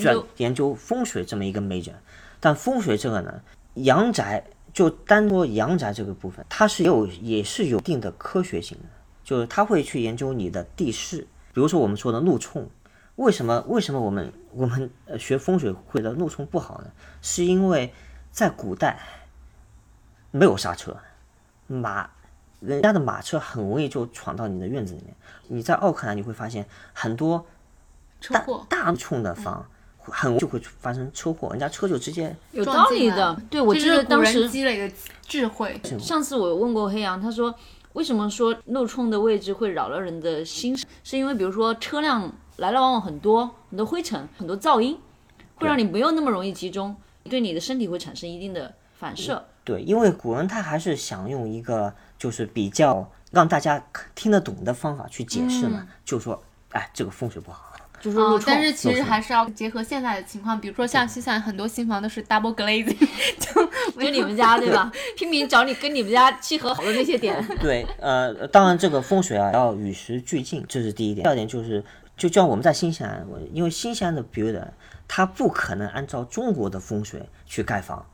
[0.00, 1.92] 专研究研究风水这么一个 major，
[2.40, 3.40] 但风水这个呢，
[3.74, 8.84] 阳宅就单说阳宅这个部分，它是有也是有一定的科学性的，
[9.24, 11.18] 就是他会去研究你的地势，
[11.54, 12.68] 比如说我们说的路冲，
[13.16, 16.90] 为什么为什么我们我们呃学风水会的路冲不好呢？
[17.20, 17.92] 是因为
[18.30, 18.98] 在古代
[20.30, 20.96] 没有刹车，
[21.66, 22.08] 马
[22.60, 25.14] 人家的马车很容易就闯到你的院子里面。
[25.48, 27.46] 你在奥克兰你会发现很多
[28.28, 28.66] 大车祸。
[28.68, 29.66] 大冲的房，
[29.98, 33.34] 很就会发生车祸，人家车就直接有道理的。
[33.48, 35.80] 对，我这记是古人得当时积累的智慧。
[35.98, 37.54] 上次我问过黑羊，他说
[37.94, 44.98] 为什么说路冲的位置会扰了人的心，是因为比如说车辆来来往往很多，很多灰尘，很多噪音，
[45.56, 49.44] 会让你没有那么容易集中，对你的身体会产生一定的反射。
[49.64, 62.96] 对，因为古人他还是想用一个就是比较让大家听得懂的方法去解释嘛，就说哎这个风水不好，哦就是但是其实还是要结合现在的情况，比如说像现在很多新房都是 double glazing，
[63.40, 63.66] 就
[64.00, 64.92] 就你们家对吧？
[65.16, 67.44] 拼命找你跟你们家契合好的那些点。
[67.60, 71.24] 对，呃，当然这个风水啊要与时俱进，这是第一点。
[71.24, 71.82] 第二点就是，
[72.16, 74.68] 就像我们在新西兰，我因为新西兰的 builder
[75.06, 78.06] 他不可能按照中国的风水去盖房，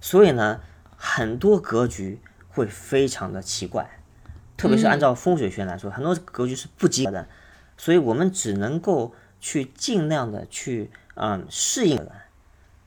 [0.00, 0.60] 所以呢，
[0.96, 3.98] 很多格局会非常的奇怪，
[4.56, 7.28] 特别是按照风水学来说，很多格局是不及格的，
[7.76, 12.12] 所以我们只能够去尽量的去嗯适应的，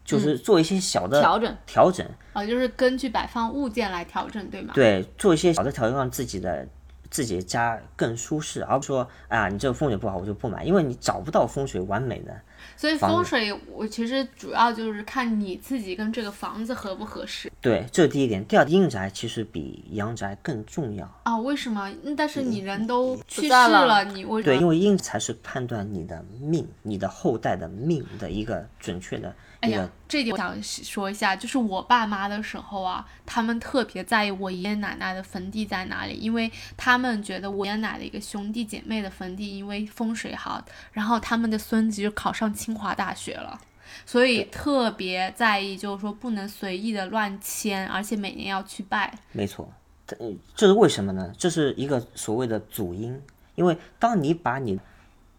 [0.04, 4.74] 就是做一些小的调整调整，啊，就是根据摆放物件来调整，对吗？
[4.74, 6.67] 对，做一些小的调整，让自己的
[7.10, 12.34] 自己的家更舒适，而不是说，哎呀，你这个风水不好，我就不买，因为你找不到风水完美的。
[12.76, 18.43] 所以风水我其实主要就是看你自己跟这个房子合不合适对，这是第一点。
[18.46, 21.10] 第二，阴宅其实比阳宅更重要。
[21.24, 21.38] 啊。
[21.38, 21.89] 为什么？
[22.04, 24.62] 嗯但是你人都去世了了，你为什对，么？
[24.62, 29.34] 因为阴才是判断你的命、你的后代的命的一个准确的。
[29.68, 43.60] 哎呀，这点我想说一下，就是我爸妈的时候啊，他们特别在意我爷爷奶奶的坟地在哪里，因为他们觉得我爷爷奶奶的一个兄弟姐妹的坟地因为风水好，然后他们的孙子就考上清华大学了。
[44.06, 49.18] 所以特别在意，就是说不能随意的乱迁，而且每年要去拜。
[49.32, 49.72] 没错，
[50.06, 50.16] 这
[50.56, 51.34] 这是为什么呢？
[51.38, 53.20] 这是一个所谓的祖因，
[53.56, 54.80] 因为当你把你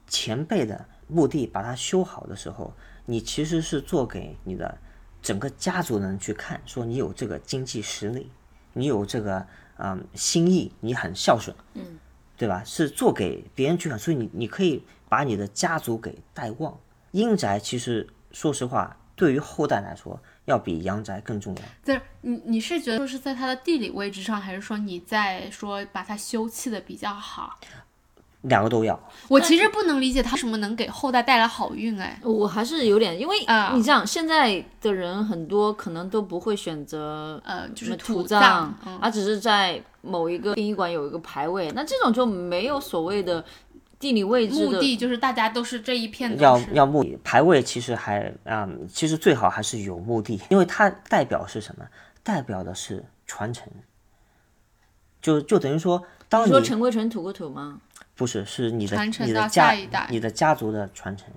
[0.09, 2.73] 前辈的墓地把它修好的时候，
[3.11, 4.77] 你其实是做给你的
[5.23, 8.31] 整个家族人去看，说你有这个经济实力，
[8.75, 9.47] 你有这个
[9.79, 11.99] 嗯心意，你很孝顺，嗯，
[12.37, 12.62] 对吧？
[12.66, 16.79] 是做给别人去看，所以你你可以把你的家族给带旺。
[17.12, 21.62] 阴宅其实说实话，对于后代来说，要比阳宅更重要。
[21.83, 27.59] 就是你你是觉得说是在它的地理位置上，还是说你在说把它修葺的比较好？
[28.42, 28.98] 两个都要，
[29.29, 32.18] 我其实不能理解他为什么能给后代带来好运哎。
[32.22, 43.44] 我还是有点，因为啊你这样，现在的人很多可能都不会选择呃，就是土葬，嗯，而只是在某一个殡仪馆有一个牌位，那这种就没有所谓的
[43.98, 44.70] 地理位置的。
[44.70, 51.85] 墓地就是大家都是这一片都要要墓地牌位，其实还啊、其实最好还是有墓地，因为它代表是什么？
[52.22, 53.66] 代表的是传承，
[55.20, 57.81] 就就等于说，当你你说尘归尘，土归土吗？
[58.18, 61.28] 不是是你的传承到你的家下一代你的家族的传承。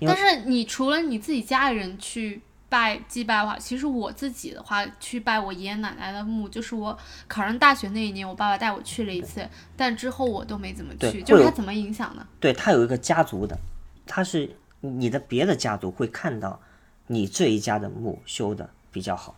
[0.00, 11.22] 但是你除了你自己家里人去拜祭拜的话，其实我自己的话去拜我爷爷奶奶的墓，就是我考上大学那一年，我爸爸带我去了一次，但之后我都没怎么去。
[11.22, 12.24] 就是会有它怎么影响呢？
[12.38, 13.58] 对，他有一个家族的，
[14.06, 16.60] 他是你的别的家族会看到
[17.06, 19.34] 你这一家的墓修的比较好，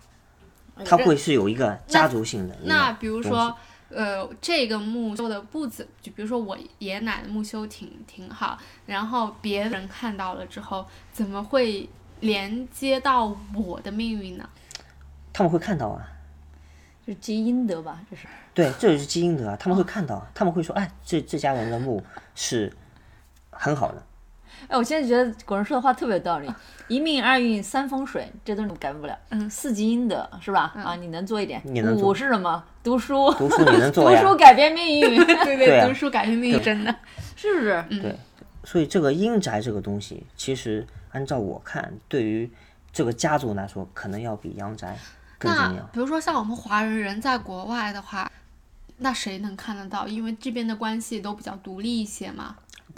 [0.84, 3.54] 他会是有一个家族性的那比如说西，
[3.90, 11.88] 呃，这个墓修的不怎，就比如说我爷爷奶奶墓修挺挺好，然后别人看到了之后，怎么会
[12.20, 14.48] 连接到我的命运呢？
[15.32, 16.06] 他们会看到啊。
[17.06, 18.26] 就是积阴德吧，这是。
[18.52, 22.72] 对，这就是积阴德啊，他们会看到，他们会说，哎，这这家人的墓是
[23.50, 24.06] 很好的。
[24.70, 26.48] 哎，我现在觉得古人说的话特别有道理，
[26.86, 29.18] 一命二运三风水，这都是改不了。
[29.30, 30.72] 嗯四积阴德是吧？
[30.76, 31.60] 啊，你能做一点。
[31.64, 32.62] 你能做五是什么？
[32.84, 33.32] 读书。
[33.34, 36.94] 读书你能 做呀读书改变命运， 对对啊读书改变命运，真的。
[37.34, 37.84] 是不是？
[38.00, 38.16] 对，
[38.62, 42.48] 所以这个阴宅这个东西，其实按照我看，对于
[42.92, 44.96] 这个家族来说，可能要比阳宅
[45.36, 45.82] 更重那要。
[45.92, 48.30] 比如说像我们华人人在国外的话，
[48.98, 50.06] 那谁能看得到？
[50.06, 52.54] 因为这边的关系都比较独立一些嘛，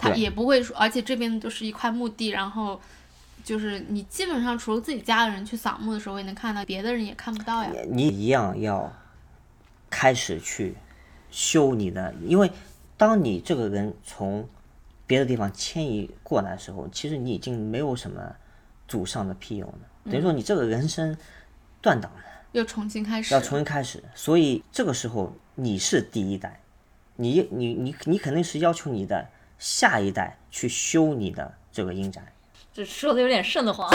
[0.09, 2.79] 他也不会说，而且这边就是一块墓地，然后
[3.43, 7.69] 就是你基本上除了自己家的人去扫墓的时候也能看到，别的人也看不到呀。
[7.89, 8.91] 你一样要
[9.89, 10.75] 开始去
[11.31, 12.51] 修你的，因为
[12.97, 14.47] 当你这个人从
[15.05, 18.35] 别的地方迁移过来的时候，其实你已经没有什么
[18.87, 21.15] 祖上的庇佑了，等于说你这个人生
[21.81, 22.19] 断档了，
[22.53, 23.33] 又重新开始。
[23.33, 24.01] 要，重新开始。
[24.15, 26.61] 所以这个时候你是第一代，
[27.17, 29.27] 你你你你肯定是要求你的
[29.63, 32.21] 下一代去修你的这个阴宅。
[32.73, 33.89] 这说的有点瘆得慌。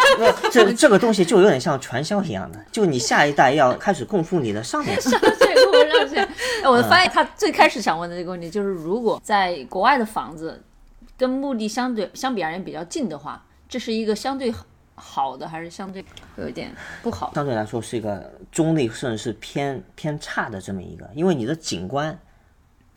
[0.50, 4.96] 这这个东西就有点像传销一样的，就你下一代要开始供奉你的上 一代。
[4.96, 6.16] 这个我上去。
[6.16, 10.62] 哎，我发现他最开始想问的这个问题就是，如果在国外的房子
[11.18, 14.54] 跟墓地相对相比而言比较近的话，这是一个相对
[14.94, 16.02] 好的，还是相对
[16.36, 17.32] 有一点不好？
[17.34, 22.16] 相对来说是一个中立甚至是偏偏差的这么一个，因为你的景观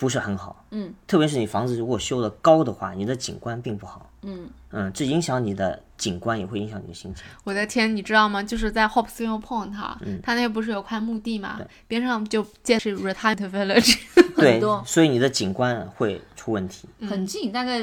[0.03, 4.49] 不是很好，嗯，特别是你房子如果修的高的话，你的景观并不好，嗯。
[4.71, 7.23] 嗯，这影响你的景观，也会影响你的心情。
[7.45, 8.43] 我的天，你知道吗？
[8.43, 10.19] 就是在 Hobsonville Point，它、嗯。
[10.21, 13.97] 它那不是有块墓地嘛，边上就建是 Retirement Village，
[14.35, 16.89] 对，所以你的景观会出问题。
[17.07, 17.81] 很近，大概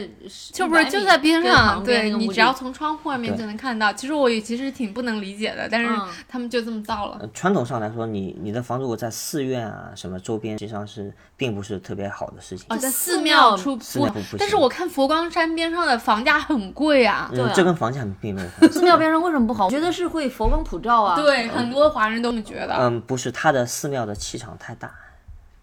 [0.52, 3.90] 就不是就在边上，对你只要从窗户外面就能看到。
[3.92, 7.16] 其实我也其实挺不能理解的，但是嗯他们就这么造了。
[7.20, 12.66] 呃传统上来说，你你的房子如果在寺院啊什么周边，实际上是并不是特别好的事情。
[12.68, 17.30] 哦，在寺寺庙庙出寺庙不不但是我看佛光山边上的房价很贵啊。
[17.32, 18.76] 嗯，对啊这跟房价并没有关系。
[18.78, 19.66] 寺庙边上为什么不好？
[19.66, 22.74] 我觉得是会佛光普照啊。，对，很多华人都这么觉得。
[22.78, 24.92] 嗯，不是，它的寺庙的气场太大，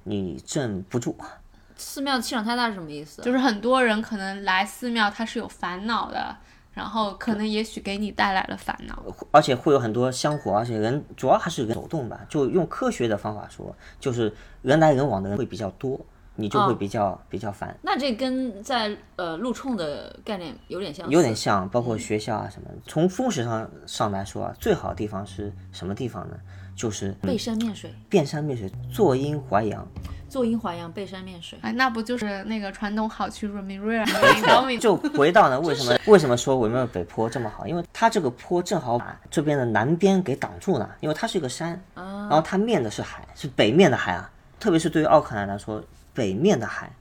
[0.04, 1.16] 你镇不住。
[1.78, 3.22] 寺庙气场太大是什么意思？
[3.22, 6.36] 就是很多人可能来寺庙，他是有烦恼的，
[6.74, 9.04] 然后可能也许给你带来了烦恼。
[9.32, 12.20] 而且会有很多香火，而且人主要还是人走动吧。
[12.28, 16.00] 就用科学的方法说，就是人来人往的人会比较多，
[16.36, 21.68] 你就会哦比较、比较烦，那这跟在呃路冲的概念有点像，有点像。
[21.70, 26.36] 包括学校啊什么，从风水上上来说啊，最好的地方是什么地方呢？
[26.76, 29.88] 就是背山面水，背山面水，坐阴怀阳。
[30.38, 31.58] 坐阴淮阳，背山面水。
[31.64, 37.66] 哎，那不就是那个传统好去 r e m i r a 就回到呢，为什么为什么说维吾尔北坡这么好？
[37.66, 44.30] 因为它这个坡正好把这边的南边给挡住了，因为它是一个山，然后它面的是海，是北面的海啊。
[44.60, 46.92] 特别是对于奥克兰来说，北面的海，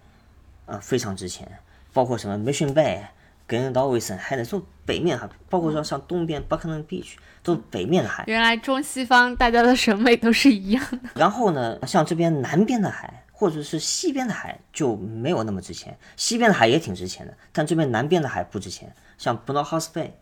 [0.65, 1.47] 呃，非常值钱，
[1.93, 3.01] 包括什么 Mission Bay、
[3.47, 8.25] 跟 d a w i s o n 还得做北面哈，包括说像东边 Buchanan Beach 都是北面的海。
[8.27, 10.99] 原来中西方大家的审美都是一样的。
[11.15, 18.91] 然后呢，像这边南边的海或者是西边的海就没有那么值钱，西边的海也挺值钱的，但这边南边的海不值钱。
[19.19, 20.13] 像 b r o w House Bay，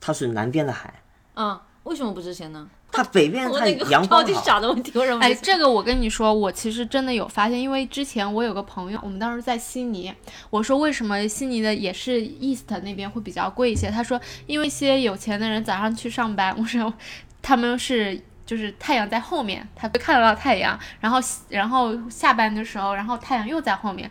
[0.00, 1.02] 它是南边的海，
[1.34, 2.66] 嗯，为什么不值钱呢？
[2.90, 4.42] 它北边它我那个超级阳光好。
[4.42, 10.10] 傻的问题，为什么不哎，这个我跟你说，我其实真的有发现，因为之前我有个朋友，我们当时在悉尼，
[10.48, 13.90] 我说为什么悉尼的也是 East 那边会比较贵一些？
[13.90, 16.94] 他说因为一些有钱的人早上去上班，我说
[17.42, 18.22] 他们是。
[18.46, 24.10] 就是太阳在后面，他会看得到太阳，然后然后下班的时候，然后太阳又在后面。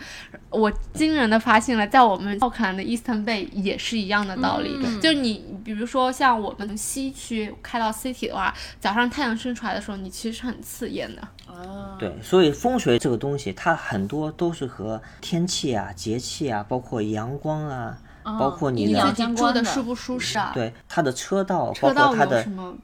[0.50, 4.78] 我惊人的发现了，在我们奥克兰的 Eastern Bay 也是一样的道理。
[4.84, 11.28] 嗯就你比如说像我们西区开到 City 的话，早上太阳升出来的时候，你其实是很刺眼的。
[11.48, 22.76] 哦，对，所以风水这个东西，它很多都是和天气啊、节气啊，包括阳光啊，包括你的阴阳自己住的的舒不舒适啊？，对它的车道，车道括它的有什么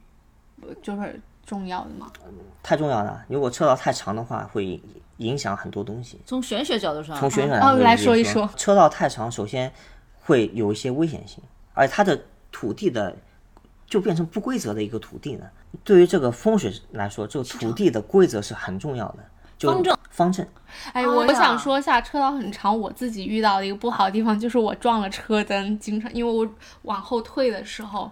[0.62, 2.12] 呃就是重要的吗？
[2.62, 3.26] 太重要了。
[3.28, 4.80] 如果车道太长的话，会
[5.18, 6.22] 影响很多东西。
[6.24, 9.72] 从玄学角度上，从玄学哦来来说来说一说车道太长，首先
[10.20, 13.16] 会有一些危险性，而且它的土地的
[13.88, 15.50] 就变成不规则的一个土地了。
[15.84, 19.18] 对于这个风水来说，这个土地的规则是很重要的。
[19.58, 20.48] 就方正，方正，
[20.94, 26.48] 哎，我我想说一下，车道很长，我自己遇到的一个不好的地方就是我撞了车灯，经常因为我
[26.84, 28.10] 往后退的时候，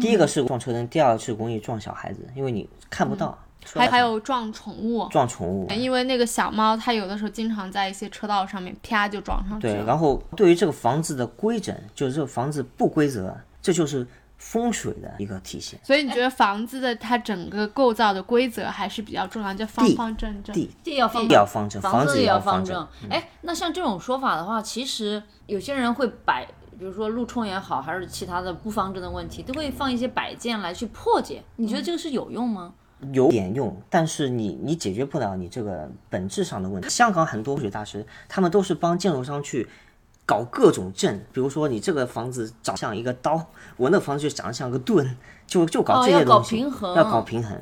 [0.00, 3.38] 第一个是撞车灯，第二个是容易撞小孩子，因为你看不到。
[3.74, 5.08] 还还有撞宠物。
[5.08, 14.06] 撞宠物，因为那个小猫，它有的时候经常在一些车道上面啪就撞上去对，然后对于这个房子的规整，就是这个房子不规则，这就是
[14.38, 15.80] 风水的一个体现。
[15.82, 20.54] 所以你觉得房子的它整个构造的规则还是比较重要，就方方正正。
[20.54, 22.86] 地地要方地要方正，房子也要方正。
[23.02, 26.46] 嗯哎，那像这种说法的话，其实有些人会摆，
[26.78, 31.42] 比如说路冲也好，还是其他的不方正的问题，都会放一些摆件来去破解。
[31.56, 32.74] 你觉得这个是有用吗？
[33.12, 36.88] 有点用，但是你你解决不了你这个本质上的问题。
[36.88, 39.68] 香港很多风水大师，他们都是帮建筑商去
[40.24, 43.46] 搞各种阵，比如说你这个房子长像一个刀，
[43.76, 45.16] 我那个房子就长得像个盾，
[45.46, 47.58] 就就搞这些哦要搞东西，平衡要搞平衡。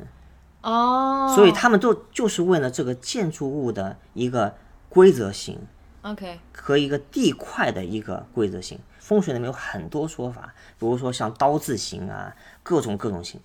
[0.61, 4.55] 哦，所以他们都就是为了这个建筑物的一个
[4.87, 5.59] 规则性
[6.01, 8.79] OK，和一个地块的一个规则性。
[9.05, 13.39] 风水里面有很多说法，比如说像刀字形啊，各种各种形。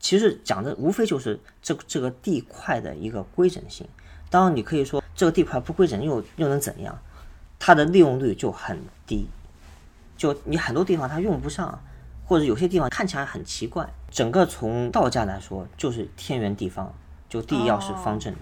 [0.00, 3.86] 其实讲的无非就是这这个地块的一个规整性，
[4.30, 6.98] 当然，你可以说这个地块不规整又又能怎样？
[7.58, 9.28] 它的利用率就很低，
[10.16, 11.78] 就你很多地方它用不上，
[12.24, 13.86] 或者有些地方看起来很奇怪。
[14.10, 16.94] 整个从道家来说，就是天圆地方，
[17.28, 18.34] 就地要是方正、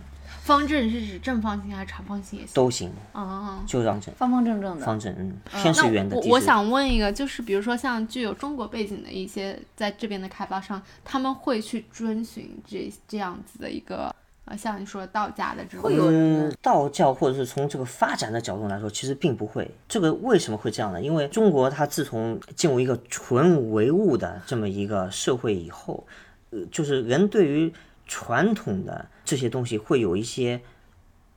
[0.45, 2.55] 方正是指正方形还是长方形也行？
[2.55, 3.61] 都行，哦。
[3.65, 4.85] 就让正方方正正的。
[4.85, 14.13] 方正，嗯，天是圆的，我我想问一个，就是比如说像具有中国背景的一些在这边的开发商，他们会去遵循这这样子的一个
[14.45, 19.71] 呃，像你说道家的这种会有嗯，道教或者是从这个发展的角度来说，其实并不会。
[19.89, 21.01] 这个为什么会这样呢？
[21.01, 26.05] 因为中国它自从进入一个纯唯物的这么一个社会以后，
[26.51, 27.73] 呃，就是人对于
[28.15, 30.61] 传统的这些东西会有一些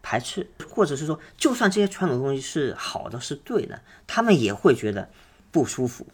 [0.04, 5.08] 排斥，或者是说，就算这些传统东西是好的、是对的，他们也会觉得
[5.52, 6.06] 不舒服。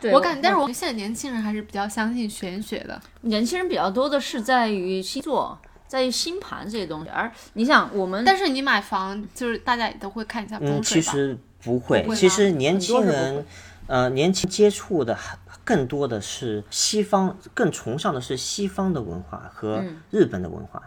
[0.00, 3.00] 对我感觉，但是我现在年轻人还是比较相信玄学的。
[3.20, 5.56] 年轻人比较多的是在于星座，
[5.86, 7.08] 在于星盘这些东西。
[7.08, 11.12] 而你想，我们但是你买房，就是大家也都会看一下嗯，风水吧？
[11.12, 13.46] 其实不会，不会其实年轻人，
[13.86, 15.38] 呃，年轻接触的还
[15.70, 20.82] 更多的是西方，更崇尚的是西方的文化和嗯日本的文化，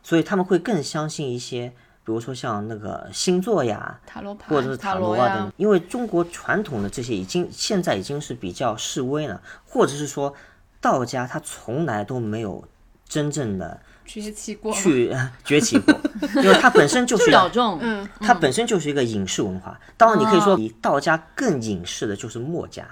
[0.00, 1.70] 所以他们会更相信一些，
[2.04, 10.32] 比如说像那个星座呀，塔罗牌或者是塔塔罗啊等，因为中国传统的这些已经现在已经是比较式微了，或者是说
[10.80, 12.64] 道家它从来都没有
[13.08, 14.70] 真正的崛起过？
[14.78, 15.92] 去呃崛起过，
[16.36, 19.76] 因为它本身就 就是小众，嗯，它本身就是一个隐士文化。
[19.96, 22.86] 当然，你可以说哦比道家更隐士的就是墨家。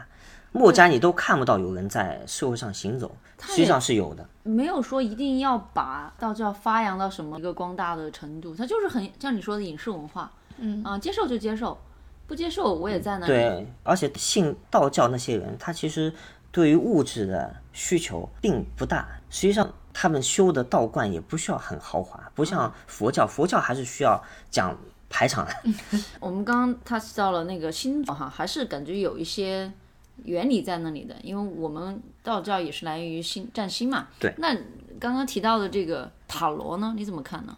[0.54, 4.24] 墨家你都看不到有人在社会上行走，实际上是有的。
[4.44, 11.76] 没有说一定要把道教发扬到什么一个光大的程度，它就是很像你说的影视文化，嗯啊，接受就接受，
[12.28, 13.32] 不接受我也在那里。
[13.32, 16.14] 对，而且信道教那些人，他其实
[16.52, 19.08] 对于物质的需求并不大。
[19.30, 24.78] 实际上，他们修的道观也不需要很豪华，不像佛教，佛教还是需要讲
[25.10, 25.52] 排场的。
[26.20, 29.72] 我们刚刚他提到了那个星座哈，还是感觉有一些
[30.22, 34.06] 原理在那里的，因为我们道教也是来源于星占星嘛。
[34.18, 34.54] 对那
[35.00, 37.56] 刚刚提到的这个塔罗呢，你怎么看呢？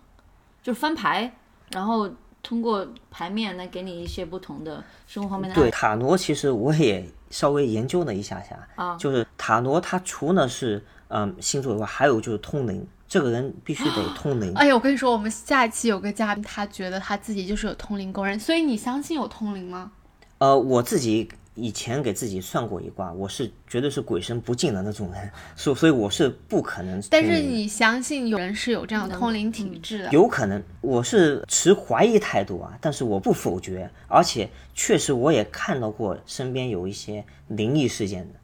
[0.63, 1.33] 就是翻牌，
[1.71, 2.11] 然后
[2.43, 14.53] 通过牌面来给你一些不同的生活方面的对塔罗，其实我也稍微研究了一下下，啊就是塔罗它除了是嗯星座以外，还有就是通灵，这个人必须得通灵。
[14.55, 19.93] 哎呀，我跟你说，我们下一期有个嘉宾，他觉得他自己就是有通灵工人，所以你相信有通灵吗？
[20.39, 27.03] 呃，我自己以前给自己算过一卦，我是绝对是鬼神不敬的那种人，所所以我是不可能。
[27.11, 30.11] 但是你相信有人是有这样的通灵体质的？
[30.11, 38.35] 有可能，我是持怀疑态度啊，但是我不否决，而且确实我也看到过身边有一些灵异事件的，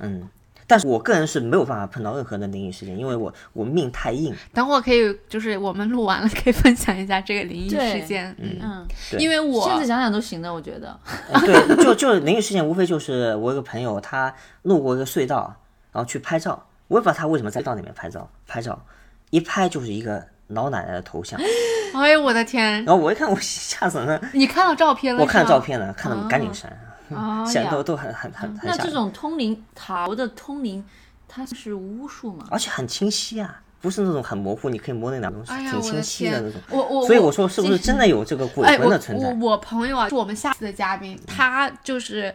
[0.00, 0.28] 嗯，
[0.72, 8.34] 但是我个人是没有办法碰到任何的灵异事件，因为我我命太硬，等会儿可以，就是我们录完了可以分享一下这个灵异事件。
[8.38, 8.86] 嗯，嗯，
[9.18, 10.98] 因为我现在想想都行的，我觉得。
[11.30, 15.54] 呃对，就 就灵异事件无非就是我有个朋友他路过一个隧道，
[15.92, 18.82] 然后去拍照，我也不知道他为什么在隧道里面拍照，拍照
[19.28, 21.38] 一拍就是一个老奶奶的头像，
[21.92, 25.20] 哎呦我的天，然后我一看我吓死了，你看到照片了？
[25.20, 26.74] 我看是吗照片了，看到赶紧删。
[27.14, 30.84] 哦呀显得都都很很很很想，那这种通灵塔罗的通灵，
[31.28, 32.46] 它是巫术吗？
[32.50, 36.60] 而且很清晰啊，不是那种很模糊，你可以摸那两种，哎呀，挺清晰的那种。！
[36.70, 39.28] 我我所以我说，是不是真的有这个鬼魂的存在？
[39.28, 42.34] 我我朋友啊，是我们下次的嘉宾，他就是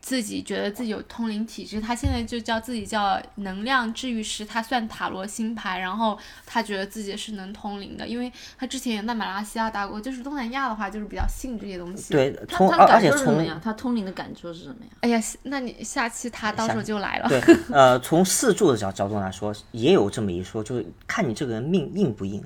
[0.00, 13.60] 自己觉得自己有通灵体质，他现在就叫自己叫能量治愈师，他算塔罗星牌，然后他觉得自己是能通灵的，因为他之前也在马来西亚打过，就是东南亚的话，就是比较信这些东西。，对，他从他感而而且从受是什么呀？
[13.62, 14.90] 他通灵的感受是什么呀？
[15.02, 17.28] 哎呀，那你下期他到时候就来了。
[17.28, 17.40] 对
[17.70, 22.42] 呃，从四柱的角角度来说，也有这么一说，就是看你这个人命硬不硬。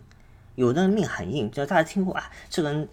[0.56, 2.88] 有的人命很硬，就是大家听过啊，这个人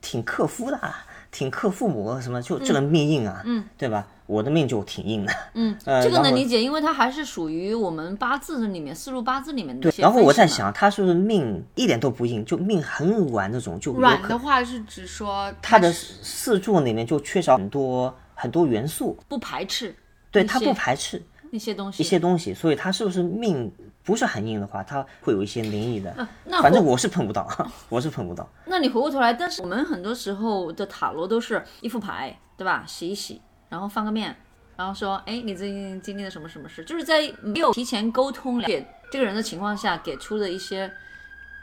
[0.00, 4.06] 挺克夫的啊，挺克父母什么，就这个人命硬啊，嗯，对吧？
[4.26, 19.94] 我的命就挺硬的，嗯， 呃这个能理解，因为它还是属于我们八字里面四柱八字里面的一些然后我在想，他是不是命一点都不硬，就命很软那种，就软的话是指说他的四柱里面就缺少很多很多元素，不排斥
[20.30, 21.20] 对他不排斥
[21.50, 22.02] 一些东西。
[22.02, 23.70] 一些东西，所以他是不是命
[24.04, 26.10] 不是很硬的话，它会有一些灵异的。
[26.12, 27.48] 啊那反正我是碰不到，
[27.88, 28.46] 我是碰不到。
[28.66, 32.84] 那你回过头来，但是我们很多时候的塔罗都是一副牌，对吧？
[32.86, 33.40] 洗一洗，
[33.70, 34.36] 然后翻个面，
[34.76, 36.84] 然后说，哎，你最近经历了什么什么事？
[36.84, 40.90] 就是在没有提前沟通了解这个人的情况下，给出的一些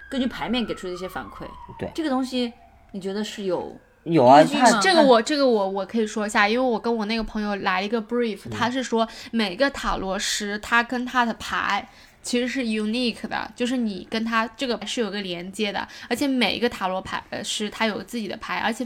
[0.10, 1.46] 根据牌面给出的一些反馈。
[1.78, 2.52] 对这个东西，
[2.92, 11.88] 你觉得是有有啊，据吗这个我这个我我可以说一下，因为我跟我那个朋友来一个 brief，、他是说每个塔罗师他跟他的牌
[12.22, 18.86] 其实是 unique 的，就是你跟它这个是有个连接的，而且每一个塔罗牌呃是它有自己的牌，而且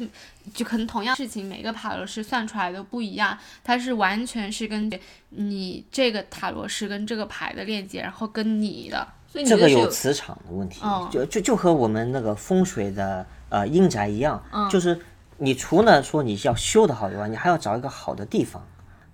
[0.54, 9.08] 就可能同样事情每个塔罗师算出来都不一样，它是完全是根据你这个塔罗师跟这个牌的链接，然后跟你的。
[9.34, 14.98] 这个所以你这个有磁场的问题，哦就就就和我们那个风水的呃阴宅一样，嗯就是
[15.38, 18.66] 你除了说你要修的好以外，你还要找一个好的地方，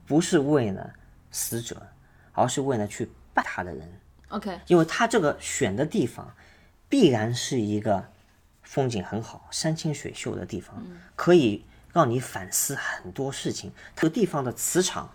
[0.06, 0.92] 不是为了
[1.32, 1.82] 死者，
[2.34, 3.82] 而是为了去拜他的人，
[4.32, 6.34] OK，因为他这个选的地方
[6.90, 8.06] 必然是一个
[8.64, 13.72] 风景很好、山清水秀的地方，嗯可以让你反思很多事情。
[13.96, 15.12] 这个地方的磁场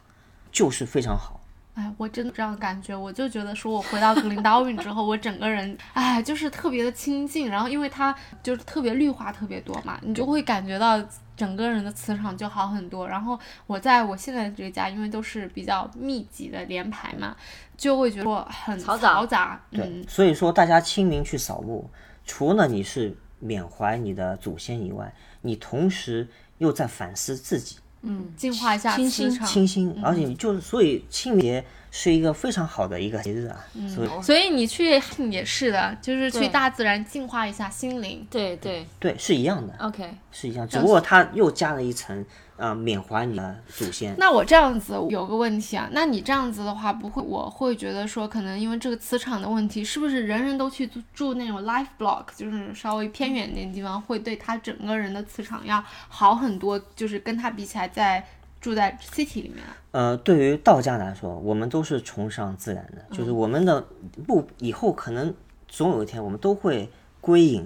[0.52, 1.40] 就是非常好。
[1.74, 10.98] 哎，我真的这样感觉，我就觉得说，我回到格林达温之后，我整个人， 哎，就是特别的清静，然后因为它就是特别绿化特别多嘛，你就会感觉到
[11.37, 13.07] 整个人的磁场就好很多。
[13.07, 17.37] 然后我在我现在这个家，因为都是比较密集的连排嘛，
[17.76, 21.89] 就会觉得很嘈杂嘈杂，对，嗯，所以说大家清明去扫墓，
[22.24, 25.12] 除了你是缅怀你的祖先以外，
[25.43, 26.26] 你同时
[26.59, 29.47] 又在反思自己，嗯净化一下清新磁场。
[29.47, 31.64] 清新，而且你就是所以清明节
[31.99, 33.57] 是一个非常好的一个节日啊，
[33.88, 34.84] 所以所以你去
[35.30, 38.26] 也是的，就是去大自然净化一下心灵。
[38.30, 38.86] 对对。
[39.01, 42.20] 对是一样的，，OK，是一样，只不过它又加了一层
[42.59, 44.14] 啊、呃缅怀你的祖先。
[44.18, 58.22] 那我这样子有个问题啊，那你这样子的话，不会，我会觉得说，可能因为这个磁场的问题，是不是人人都去住住那种 life block，就是稍微偏远点的地方，会对他整个人的磁场要好很多，就是跟他比起来，在
[58.66, 59.62] 住在 city 里面。
[59.92, 63.80] 呃，对于道家来说，我们都是崇尚自然的，就是我们的
[64.26, 65.32] 不以后可能
[65.68, 66.90] 总有一天我们都会
[67.20, 67.64] 归隐，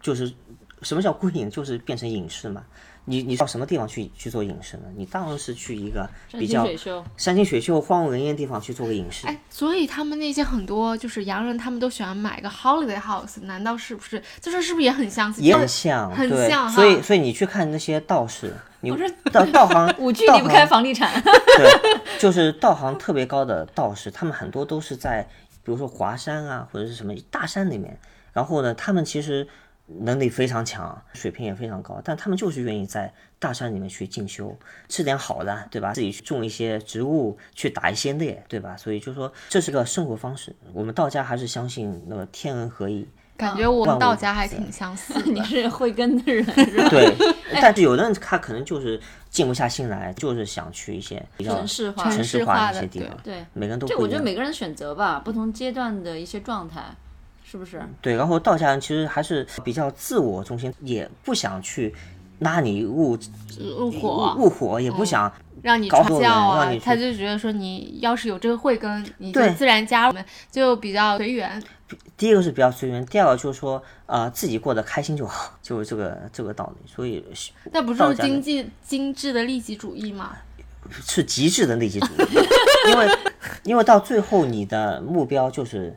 [0.00, 0.32] 就是
[0.82, 1.50] 什么叫归隐？
[1.50, 2.64] 就是变成隐士嘛。
[3.08, 4.82] 你你到什么地方去去做隐士呢？
[4.94, 6.66] 你当然是去一个比较
[7.16, 9.26] 山清水秀、荒无人烟的地方去做个隐士。
[9.26, 14.22] 哎，所以他们那些很多就是洋人，他们都喜欢买个 holiday house，难道是不是？
[14.42, 15.40] 就是是不是也很相似？
[15.40, 21.22] 也很像，很像，所以所以你去看那些道士，你是道道行 五道离不开房地产。
[21.22, 25.22] 对，就是道行特别高的道士，他们很多都是在，
[25.64, 27.98] 比如说华山啊，或者是什么大山里面。
[28.34, 29.48] 然后呢，他们其实
[30.00, 34.54] 能力非常强，水平也非常高，但他们就是愿意在大山里面去进修，
[34.88, 35.92] 吃点好的，对吧？
[35.94, 38.76] 自己去种一些植物，去打一些猎，对吧？
[38.76, 40.54] 所以就说这是个生活方式。
[40.72, 45.42] 我们道家还是相信那个天人合一，感觉我们道家还挺相似 你。
[45.44, 46.88] 是慧根的人 是吧？
[46.90, 47.14] 对。
[47.60, 51.90] 但是有的人他可能就是静不下心来，就是想去一些比较城市
[52.44, 53.16] 化的一些地方。
[53.24, 54.22] 对，每个人都这我觉得。
[54.22, 56.84] 每个人选择吧，不同阶段的一些状态，
[57.50, 57.80] 是不是？
[58.02, 61.94] 对，然后道家人其实还是比较自我中心，也不想去
[62.40, 63.18] 拉你入
[63.58, 65.32] 入伙，入伙，也不想
[65.62, 70.18] 让你搞教啊他就觉得说你要是有这个慧根，你就对自然加入
[70.50, 71.62] 就比较随缘。
[72.18, 76.86] 第一个是比较随缘，第二个就是说呃自己过得开心就好， 就是这个这个道理。
[76.86, 77.24] 所以
[77.72, 80.36] 那不是经济精致的利己主义吗？
[80.90, 83.08] 是极致的利己主义，因为
[83.64, 85.94] 因为到最后你的目标就是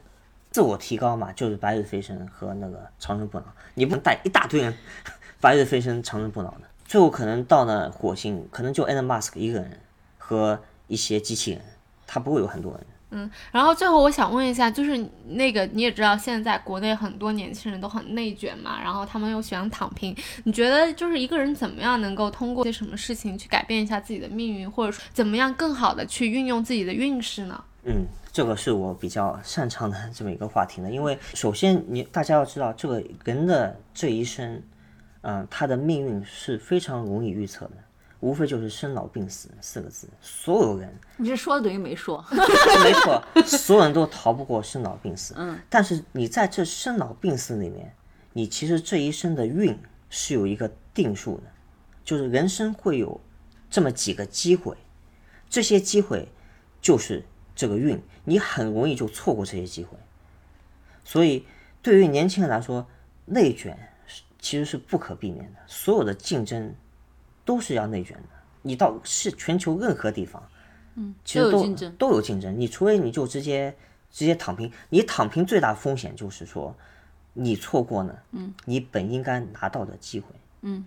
[0.51, 4.71] 自我提高嘛，就是白日飞升和那个长生不老，你不能带一大堆人
[5.41, 9.79] 白日飞升、长生不老的，最后可能到了火星，可能就 Elon Musk 一个人
[10.17, 11.61] 和一些机器人，
[12.05, 12.85] 他不会有很多人。
[13.13, 20.15] 嗯然后最后我想问一下，就是那个你也知道，现在国内很多年轻人都很内卷嘛，然后他们又喜欢躺平。
[20.45, 27.63] 你觉得就是一个人怎么样能够通过一些什么事情去改变一下自己的命运，或者说怎么样更好的去运用自己的运势呢？
[27.83, 34.61] 嗯，这个是我比较擅长的这么一个话题呢，因为首先你大家要知道，这个人的这一生，
[35.21, 37.73] 嗯、他的命运是非常容易预测的，
[38.21, 42.23] 无非就是生老病死四个字，所有人你是说的等于没说。
[42.84, 45.34] 没错，所有人都逃不过生老病死。
[45.38, 47.93] 嗯，但是你在这生老病死里面，
[48.32, 49.77] 你其实这一生的运
[50.09, 51.43] 是有一个定数的，
[52.05, 53.19] 就是人生会有
[53.69, 54.77] 这么几个机会，
[55.49, 56.27] 这些机会
[56.82, 57.23] 就是
[57.55, 59.97] 这个运，你很容易就错过这些机会。
[61.03, 61.45] 所以
[61.81, 62.85] 对于年轻人来说，
[63.25, 66.73] 内卷是其实是不可避免的，所有的竞争
[67.43, 68.23] 都是要内卷的。
[68.61, 70.41] 你到是全球任何地方，
[70.95, 72.59] 嗯，其实都都有竞争都有竞争。
[72.59, 73.75] 你除非你就直接
[74.11, 76.75] 直接躺平，你躺平最大风险就是说，
[77.33, 80.27] 你错过呢，嗯，你本应该拿到的机会，
[80.61, 80.85] 嗯。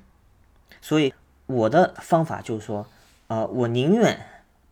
[0.80, 1.12] 所以
[1.46, 2.86] 我的方法就是说，
[3.26, 4.18] 呃，我宁愿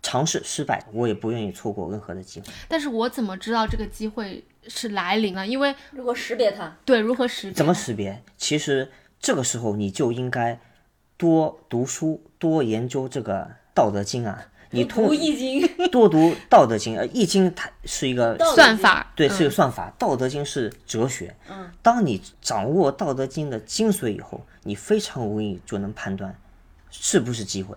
[0.03, 2.47] 尝试失败，我也不愿意错过任何的机会。
[2.69, 5.47] 但是我怎么知道这个机会是来临了？
[5.47, 7.53] 因为如果识别它，对如何识别？
[7.53, 8.23] 怎么识别？
[8.37, 8.91] 其实
[9.21, 10.61] 这个时候你就应该
[11.17, 21.37] 多读书，多研究这个《道德经》啊，你通读易经， 多读《道德经》，呃，《易经》它是一个算法，对，是一个算法，道德经》是哲学。
[21.49, 26.37] 嗯，当你掌握《道德经》的精髓以后，你非常容易就能判断
[26.91, 27.77] 是不是机会，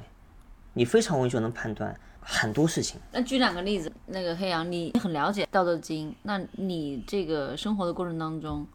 [0.74, 1.96] 你非常容易就能判断
[2.28, 3.00] 很多事情。
[3.12, 8.66] 那举两个例子，那个黑羊，你很了解《道德经》，那你这个生活的过程当中，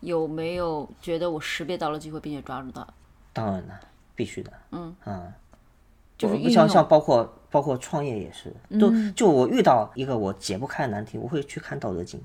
[0.00, 2.86] 有没有觉得我识别到了机会，并且抓住到？
[3.32, 3.80] 当然了，
[4.14, 4.52] 必须的。
[4.72, 5.32] 嗯啊，
[6.18, 12.20] 就像像包括包括创业也是，都就我遇到一个我解不开的难题，我会去看《道德经》，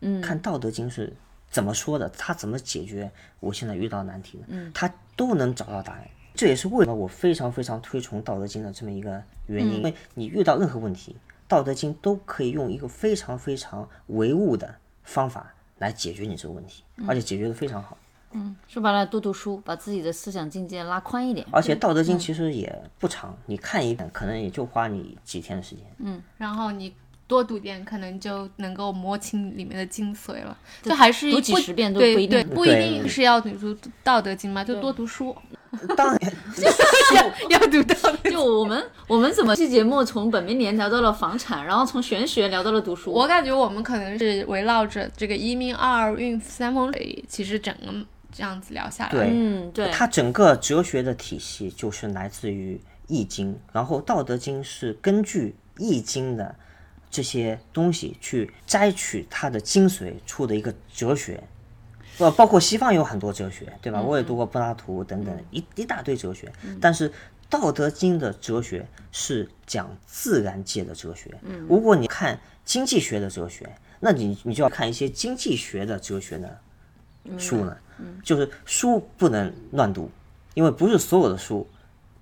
[0.00, 1.12] 嗯，看《道德经》是
[1.48, 3.08] 怎么说的，他怎么解决
[3.38, 6.10] 我现在遇到的难题的，嗯，他都能找到答案。
[6.40, 11.12] 这也是为什么我非常非常推崇《道德经》的这么一个原因，因为你遇到任何问题，
[11.46, 17.94] 《道德经》都可以用一个非常非常唯物的方法来解决你这个问题，而且解决的非常好。
[18.32, 21.46] 嗯说白了，多读书，把自己的思想境界拉宽一点。
[21.50, 25.84] 而且《道德经》其实也不长，你看一遍可能也就花你几天的时间。
[25.98, 26.94] 嗯然后你
[27.26, 30.56] 多读点，可能就能够摸清里面的精髓了。
[30.80, 33.50] 就还是读几十遍都不一定对，不一定是要读
[34.02, 35.36] 《道德经》嘛，就多读书，
[35.96, 36.18] 当然，
[37.48, 38.30] 要读道德。
[38.30, 43.12] 就我们我们怎么这节目从本命年聊到了房产，然后从玄学聊到了读书？
[43.12, 47.92] 我感觉我们可能是围绕着这个一命二运三风水，其实整个
[48.32, 49.10] 这样子聊下来。
[49.10, 52.74] 对嗯对，它整个哲学的体系就是来自于
[53.06, 56.54] 《易经》，然后《道德经》是根据《易经》的
[57.08, 61.42] 这些东西去摘取它的精髓出的一个哲学。
[62.20, 64.00] 呃，包括西方有很多哲学，对吧？
[64.00, 67.10] 我也读过柏拉图等等一一大堆哲学，但是
[67.48, 71.34] 《道德经》的哲学是讲自然界的哲学。
[71.68, 73.68] 如果你看经济学的哲学，
[73.98, 76.60] 那你你就要看一些经济学的哲学的
[77.38, 77.76] 书呢。
[78.24, 80.10] 就是书不能乱读，
[80.54, 81.66] 因为不是所有的书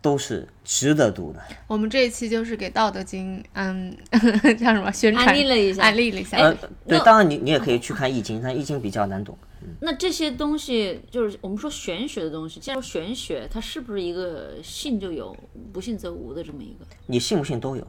[0.00, 1.40] 都是值得读的。
[1.66, 3.96] 我们这一期就是给《道德经》嗯
[4.58, 6.36] 叫什么宣传安利了一下安利了一下。
[6.38, 9.36] 呃，对，当然你你也可以去看《易经》，但《易经》比较难懂。
[9.80, 15.36] 那这些东西就是我们说玄学的东西，既然说玄学，它是不是一个信就有，
[15.72, 16.86] 不信则无的这么一个？
[17.06, 17.86] 你信不信都有，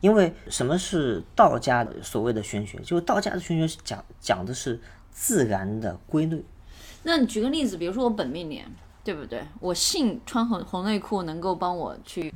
[0.00, 2.78] 因为什么是道家的所谓的玄学？
[2.78, 4.80] 就是道家的玄学是讲讲的是
[5.12, 6.44] 自然的规律。
[7.02, 8.64] 那你举个例子，比如说我本命年，
[9.02, 9.42] 对不对？
[9.60, 12.32] 我信穿红红内裤能够帮我去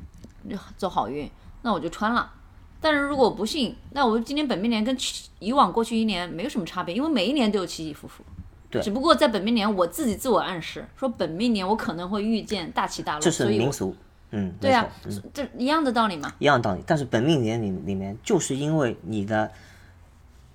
[0.77, 1.31] 走好运，
[1.63, 2.33] 那我就穿了。
[2.81, 8.23] 但是如果我不信，那我今年本命年跟去以往过去一年没有什么差别，因为每一年都有起起伏伏。
[8.71, 13.95] 对只不过在本命年我自己自我暗示说本命年我可能会遇见大起大落，这是民俗。
[14.33, 16.35] 嗯，对啊，嗯，这一样的道理嘛。
[16.41, 16.83] 一样的道理。
[16.85, 19.51] 但是本命年里里面，就是因为你的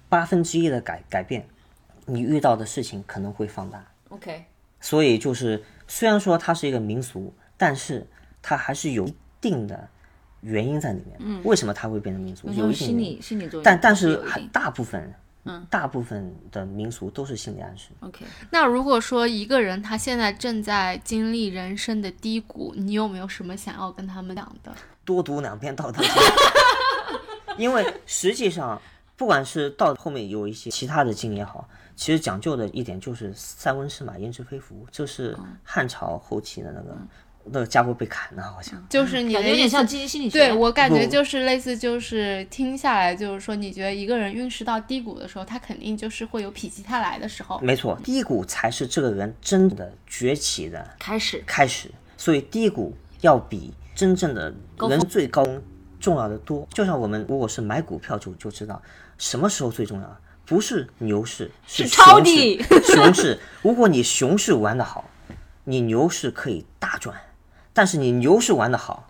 [0.10, 1.48] 八分之一的改改变，
[2.06, 3.82] 你遇到的事情可能会放大。
[4.10, 4.44] OK，
[4.82, 8.08] 所以就是虽然说它是一个民俗，但是
[8.42, 9.90] 它还是有一定的
[10.40, 11.18] 原因在里面。
[11.20, 12.48] 嗯，为什么它会变成民俗？
[12.52, 15.14] 有一定的原因理心理作用，但但是很大部分，
[15.46, 17.90] 嗯，大部分的民俗都是心理暗示。
[18.02, 18.24] OK。
[18.52, 24.72] 那如果说一个人他现在正在经历人生的低谷，你有没有什么想要跟他们讲的？
[25.04, 26.12] 多读两遍《道德经》，
[27.58, 28.80] 因为实际上
[29.18, 31.68] 不管是到后面有一些其他的经也好，
[32.00, 36.98] 其实讲究的一点就是塞翁失马焉知非福，这是汉朝后期的那个、
[37.44, 38.82] 那个家伙被砍了，好像。
[38.90, 40.40] 就是你感觉有点像积极心理学。
[40.40, 47.60] 对我感觉就是类似，就是听下来就是说，你觉得一个人运势到低谷的时候，他肯定就是会有否极泰来的时候。
[47.60, 54.56] 没错，低谷才是这个人真的崛起的开始开始，所以低谷要比真正的
[54.88, 55.46] 人最高
[56.00, 56.66] 重要的多。
[56.72, 58.82] 就像我们如果是买股票就就知道
[59.18, 62.82] 什么时候最重要，不是牛市，是是抄熊底市。
[62.92, 65.08] 熊市，如果你熊市玩得好，
[65.66, 67.16] 你牛市可以大赚；
[67.72, 69.08] 但是你牛市玩得好，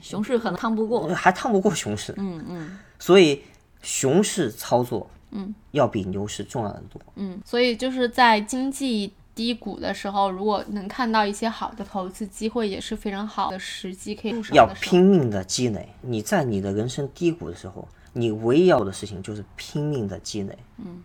[0.00, 1.06] 熊市可能趟不过。
[1.14, 2.14] 还趟不过熊市。
[2.16, 2.78] 嗯嗯。
[2.98, 3.42] 所以
[3.82, 7.00] 熊市操作，嗯，要比牛市重要的多。
[7.16, 14.66] 嗯所以就是在经济低谷的时候，如果能看到一些好的投资机会，也是非常好的时机可以入手要。
[14.80, 15.90] 拼命的积累。
[16.00, 21.02] 你在你的人生低谷的时候，你唯一要做的事情就是拼命的积累，嗯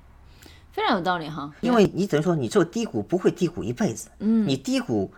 [0.71, 1.51] 非常有道理哈。
[1.61, 5.09] 因为你等于说你这个低谷不会低谷一辈子，嗯，你低谷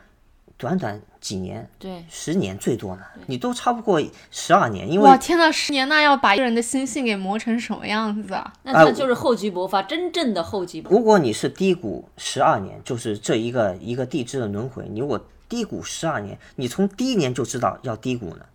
[0.55, 8.53] 短短几年、对，十年最多呢，你都超不过十二年，因为哇天呐，十年那要把一个人的心性给磨成什么样子啊？
[8.61, 10.95] 那他就是厚积薄发，真正的厚积薄发。
[10.95, 15.19] 如果你是低谷十二年，就是这一个一个地支的轮回，你如果
[15.49, 18.45] 低谷十二年，你从第一年就知道要低谷呢。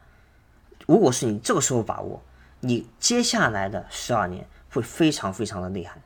[0.86, 2.20] 如果是你这个时候把握，
[2.62, 6.00] 你接下来的十二年会非常非常的厉害。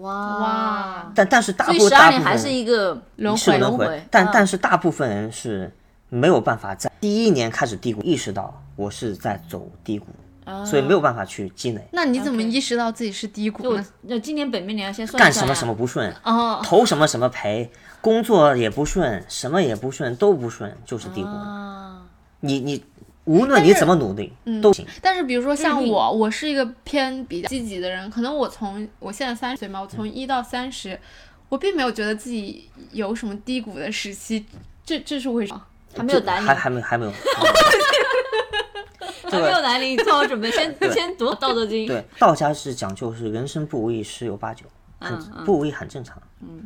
[0.00, 1.12] 哇哇！
[1.14, 5.72] 但但是大部大部分十二年还是一个轮回是轮回，但啊但是大部分人是
[6.08, 10.08] 没有办法在第一年开始低谷意识到我是在走低谷，
[10.44, 11.86] 啊所以没有办法去积累。
[11.92, 13.84] 那你怎么意识到自己是低谷就？
[14.02, 17.70] 那今年本命年先算算干什么什么不顺，哦，投什么什么赔，
[18.00, 21.28] 工作也不顺，什么也不顺，都不顺，就是低谷。
[21.28, 22.02] 啊，
[22.40, 22.84] 你你
[23.26, 24.86] 无论你怎么努力都行。
[25.00, 30.98] 但是比如说像我，我是一个偏比较积极的人，可能我从我现在三十岁嘛，我从一到三十，
[31.48, 34.44] 我并没有觉得自己有什么低谷的时期，
[34.84, 35.62] 这这是为什么？
[35.94, 37.12] 还没有来临还，还没还没有。
[39.28, 41.84] 还没有来临，做好准备，先 先读《道德经》。
[41.88, 44.64] 对，道家是讲究是人生不如意十有八九，
[45.00, 46.16] 很嗯不如意很正常，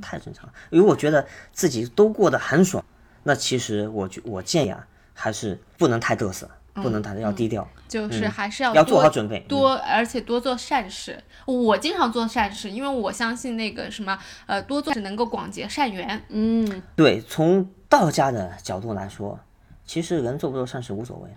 [0.02, 0.52] 太正常了。
[0.68, 2.84] 如果觉得自己都过得很爽，
[3.22, 9.38] 那其实我觉我建议啊，还是不能太嘚瑟，不能太要低调，就是还是要嗯要做好准备。
[9.40, 11.22] 嗯多，而且多做善事。
[11.46, 16.22] 我经常做善事，因为我相信那个什么，呃，多做是能够广结善缘。
[16.28, 19.38] 嗯，对，从道家的角度来说，
[19.84, 21.30] 其实人做不做善事无所谓，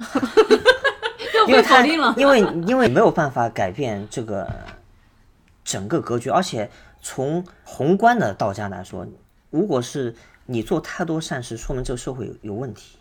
[1.48, 1.84] 因为他。
[1.86, 4.48] 因为因为没有办法改变这个
[5.64, 6.70] 整个格局，而且
[7.02, 9.08] 从宏观的道家来说，
[9.50, 10.14] 如果是
[10.46, 13.00] 你做太多善事，说明这个社会有有问题。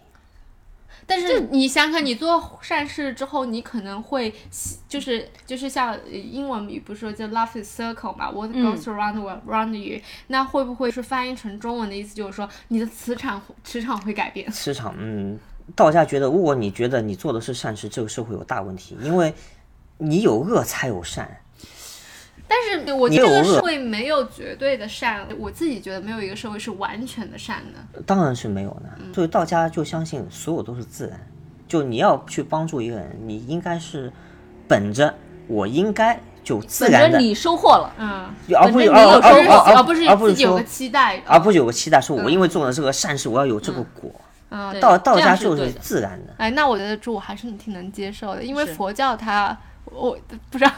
[1.12, 4.34] 但是你想想，你做善事之后，你可能会
[4.88, 14.50] 就是就是像呃英文语不是说叫 “love is circle” 嘛，“what 嗯 goes around will around you”，、那会不会是翻译成中文的意思就是说你的磁场磁场会改变？
[14.50, 15.38] 磁场，嗯，
[15.76, 19.34] 道家觉得，如果你觉得你做的是善事，这个社会有大问题，因为
[19.98, 21.41] 你有恶才有善。
[22.52, 28.02] 但是我觉得社会没有绝对的善，我自己觉得没有一个社会是完全的善的。
[28.02, 29.14] 当然是没有的。
[29.14, 31.18] 所以道家就相信所有都是自然，
[31.66, 34.12] 就你要去帮助一个人，你应该是
[34.68, 35.14] 本着
[35.46, 44.10] 我应该就自然的，你收获了，嗯，而不是你有而而收获而而不是而不是有个期待，而不是有个期待，说我因为做了这个善事，我要有这个果。
[44.54, 46.34] 嗯，道道家就是自然的。
[46.36, 50.16] 哎，那我觉得这我还是挺能接受的，因为佛教它我
[50.50, 50.72] 不知道，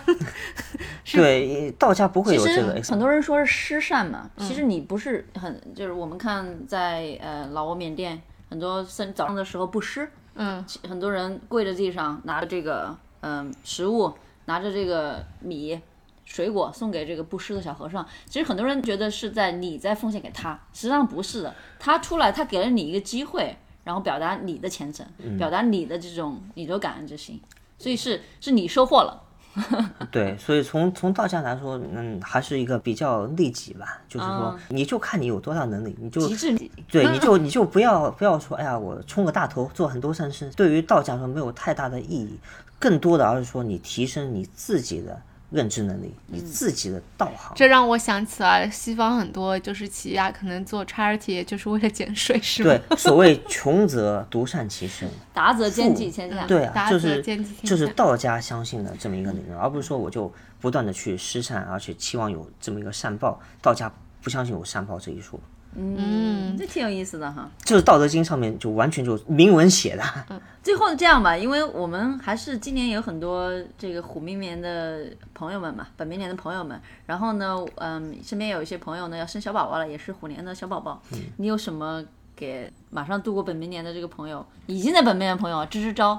[1.05, 14.13] 是 对，道家不会其实有这个很多人说是施善嘛，其实你不是很，就是我们看在呃老挝、缅甸，很多早早上的时候布施，嗯很多人跪在地上，拿着这个嗯、食物，
[14.47, 15.81] 拿着这个米。
[16.27, 21.55] 水果送给这个布施的小和尚，其实很多人觉得是在你在奉献给他，实际上不是的。
[21.79, 27.39] 他出来，他给了你一个机会，然后表达你的虔诚，表达你的这种你的感恩之心，
[27.85, 29.21] 所以是是你收获了。
[30.11, 36.71] 对，所以从从道家来说，嗯，还是一个比较利己吧，就是说啊，你就看你有多大能力，你就极致。
[36.91, 42.39] 对，你就你就不要不要说，哎呀，我冲个大头，做很多善事，对于道家说没有太大的意义，
[42.79, 45.21] 更多的而是说你提升你自己的
[45.55, 47.53] 认知能力，你自己的道行。
[47.55, 52.77] 这让我想起来西方很多就是企业啊可能做 charity 就是为了减税，是吗？
[52.89, 56.45] 对，所谓穷则独善其身， 达则兼济天下。
[56.47, 57.23] 对啊，就是
[57.63, 63.41] 就是道家相信的这么一个理论，而不是说我就不断的去施善，而且期望有这么一个善报。
[63.63, 65.39] 道家不相信有善报这一说，
[65.77, 67.51] 嗯，这挺有意思的哈。
[67.65, 70.03] 就是《道德经》上面就完全就明文写的。
[70.31, 75.05] 嗯最后这样吧，因为我们还是今年有很多这个虎明年的
[75.35, 76.81] 朋友们嘛，本明年的朋友们。
[77.05, 81.03] 然后呢，嗯，身边有一些朋友呢要生小宝宝了，也是虎年的小宝宝。
[81.37, 82.03] 你有什么
[82.35, 86.19] 给马上度过本明年的这个朋友，已经在本命年的朋友啊支支招，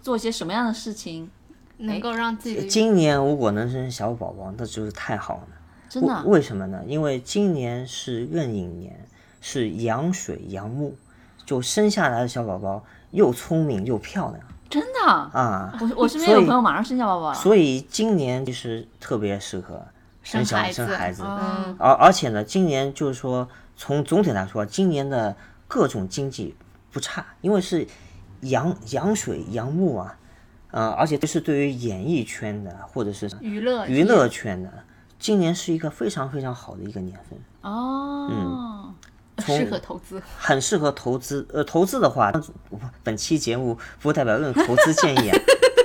[0.00, 1.28] 做些什么样的事情？
[1.76, 5.48] 能够让自己的今年如果能生小宝宝，那就是太好了。
[5.92, 6.82] 真的啊、为为什么呢？
[6.86, 9.06] 因为今年是壬寅年，
[9.42, 10.96] 是阳水阳木，
[11.44, 15.78] 就生下来的小宝宝又聪明又漂亮真的啊，啊。
[15.78, 17.34] 我我身边有朋友马上生小宝宝了。
[17.34, 19.84] 所以今年其实特别适合
[20.22, 21.22] 生小生孩子生孩子。
[21.26, 25.36] 嗯而而且呢，今年就是说，从总体来说，今年的
[25.68, 26.54] 各种经济
[26.90, 27.86] 不差，因为是
[28.40, 30.16] 阳阳水阳木啊，
[30.70, 34.72] 呃，而且这是对于演艺圈的或者是娱乐娱乐圈的，
[35.22, 37.38] 今年是一个非常非常好的一个年份。
[37.60, 38.92] 哦，
[39.38, 40.20] 适合投资。
[40.36, 41.46] 很适合投资。
[41.52, 42.32] 呃，投资的话，
[43.04, 45.38] 本期节目不代表任何投资建议啊。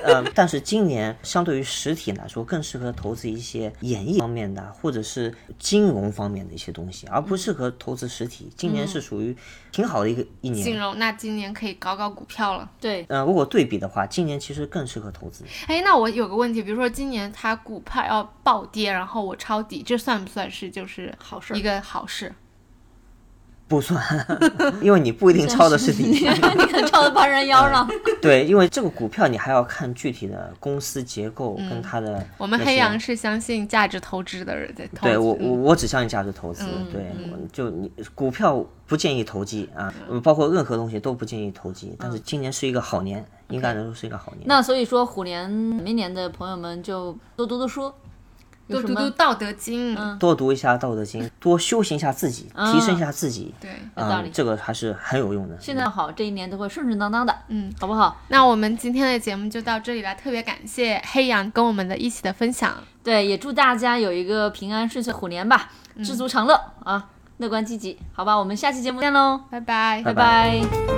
[0.07, 8.49] 呃， 但是今年相对于实体来说，更适合投资一些演艺方面的，或者是金融方面的一些东西，而不适合投资实体。
[8.55, 9.35] 今年是属于
[9.71, 10.63] 挺好的一个一年。
[10.63, 12.69] 金融，那今年可以搞搞股票了。
[12.79, 15.43] 对，呃，如果对比的话，今年其实更适合投资。
[15.67, 22.33] 哎，那我有个问题，比如说今年它股票要暴跌，然后我抄底，这算不算是就是好事儿一个好事？
[23.67, 24.01] 不算，
[24.81, 26.19] 因为你不一定抄的是你 你。
[26.19, 27.87] 你可能抄的八人腰上。
[28.21, 32.97] 对，因为这个股票你还要看具体的公司结构跟它的、嗯我们黑羊。
[32.99, 35.01] 是相信价值投资的人在投资。
[35.03, 37.11] 对我我嗯我只相信价值投资，对，
[37.51, 41.95] 就你股票不建议投机啊，嗯包括任何东西都不建议投机。
[41.99, 44.43] 但是今年是一个好年，应该能说是一个好年。
[44.45, 47.93] 那所以说，虎年明年的朋友们就多读读书，
[48.67, 55.57] 多读读《道德经》嗯多读一下《道德经》，多修行一下自己，提升一下自己，对，有道理嗯，这个还是很有用的。
[55.59, 58.17] 现在好，这一年都会顺顺当当的，嗯，好不好？
[58.27, 62.75] 那我们今天的节目就到这里了，特别感谢黑羊跟我们的一起的分享。
[63.03, 65.69] 对，也祝大家有一个平安顺遂虎年吧，
[66.03, 68.35] 知足常乐啊，乐观积极，好吧？
[68.35, 70.96] 我们下期节目见喽，拜拜，拜拜拜